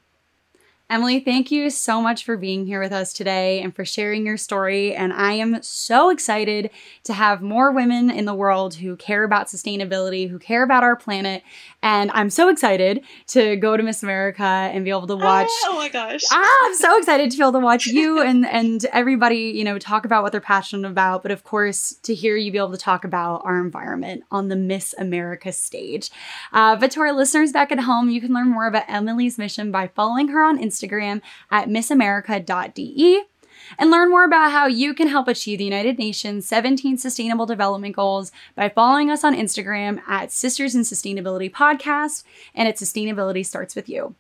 Emily, 0.92 1.20
thank 1.20 1.52
you 1.52 1.70
so 1.70 2.02
much 2.02 2.24
for 2.24 2.36
being 2.36 2.66
here 2.66 2.82
with 2.82 2.92
us 2.92 3.14
today 3.14 3.62
and 3.62 3.76
for 3.76 3.86
sharing 3.86 4.26
your 4.26 4.38
story. 4.38 4.96
And 4.96 5.14
I 5.14 5.34
am 5.34 5.62
so 5.62 6.10
excited 6.10 6.72
to 7.04 7.14
have 7.14 7.44
more 7.44 7.72
women 7.72 8.10
in 8.10 8.26
the 8.26 8.34
world 8.34 8.74
who 8.74 8.96
care 8.96 9.24
about 9.24 9.50
sustainability, 9.50 10.28
who 10.28 10.40
care 10.40 10.64
about 10.64 10.82
our 10.82 10.96
planet. 10.96 11.44
And 11.84 12.10
I'm 12.16 12.32
so 12.32 12.50
excited 12.50 13.04
to 13.28 13.56
go 13.58 13.78
to 13.78 13.84
Miss 13.84 14.02
America 14.02 14.44
and 14.44 14.84
be 14.84 14.90
able 14.90 15.06
to 15.06 15.16
watch. 15.16 15.48
Oh, 15.48 15.74
oh 15.74 15.76
my 15.76 15.90
gosh. 15.90 16.24
Ah, 16.32 16.58
I'm 16.66 16.76
so 16.76 16.98
excited 16.98 17.30
to 17.30 17.38
be 17.38 17.44
able 17.44 17.52
to 17.52 17.60
watch 17.60 17.86
you 17.86 18.20
and, 18.24 18.44
and 18.48 18.84
everybody, 18.86 19.54
you 19.56 19.64
know, 19.64 19.78
talk 19.78 20.06
about 20.06 20.24
what 20.24 20.32
they're 20.32 20.42
passionate 20.42 20.90
about. 20.90 21.22
But 21.22 21.30
of 21.30 21.44
course, 21.44 22.00
to 22.02 22.16
hear 22.16 22.36
you 22.36 22.52
be 22.52 22.58
able 22.58 22.72
to 22.72 22.78
talk 22.78 23.04
about 23.04 23.44
our 23.46 23.60
environment 23.60 24.24
on 24.32 24.48
the 24.48 24.56
Miss 24.56 24.96
America 24.98 25.52
stage. 25.52 26.10
Uh, 26.52 26.76
but 26.78 26.90
to 26.92 27.02
our 27.02 27.14
listeners 27.14 27.52
back 27.52 27.72
at 27.72 27.82
home, 27.82 28.10
you 28.10 28.20
can 28.20 28.34
learn 28.34 28.50
more 28.50 28.66
about 28.66 28.86
Emily's 28.88 29.38
mission 29.38 29.72
by 29.72 29.88
following 29.88 30.30
her 30.30 30.44
on 30.44 30.58
Instagram 30.58 30.79
Instagram 30.80 31.22
at 31.52 31.68
missamerica.de 31.68 33.24
and 33.78 33.92
learn 33.92 34.10
more 34.10 34.26
about 34.26 34.52
how 34.52 34.68
you 34.68 34.94
can 34.94 35.08
help 35.08 35.28
achieve 35.28 35.58
the 35.58 35.66
United 35.66 35.98
Nations 35.98 36.48
17 36.48 36.98
Sustainable 36.98 37.46
Development 37.46 37.96
Goals 37.96 38.32
by 38.56 38.70
following 38.70 39.12
us 39.12 39.24
on 39.24 39.36
Instagram 39.36 40.02
at 40.08 40.32
Sisters 40.32 40.76
in 40.76 40.82
Sustainability 40.82 41.52
Podcast 41.52 42.24
and 42.56 42.68
at 42.68 42.78
Sustainability 42.78 43.46
Starts 43.46 43.76
With 43.76 43.90
You. 43.90 44.16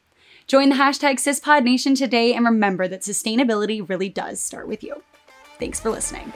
Join 0.48 0.70
the 0.70 0.76
hashtag 0.76 1.16
SisPodNation 1.16 1.98
today 1.98 2.34
and 2.34 2.46
remember 2.46 2.88
that 2.88 3.02
sustainability 3.02 3.88
really 3.88 4.10
does 4.10 4.42
start 4.42 4.68
with 4.68 4.84
you. 4.84 5.04
Thanks 5.60 5.80
for 5.80 5.90
listening. 5.90 6.34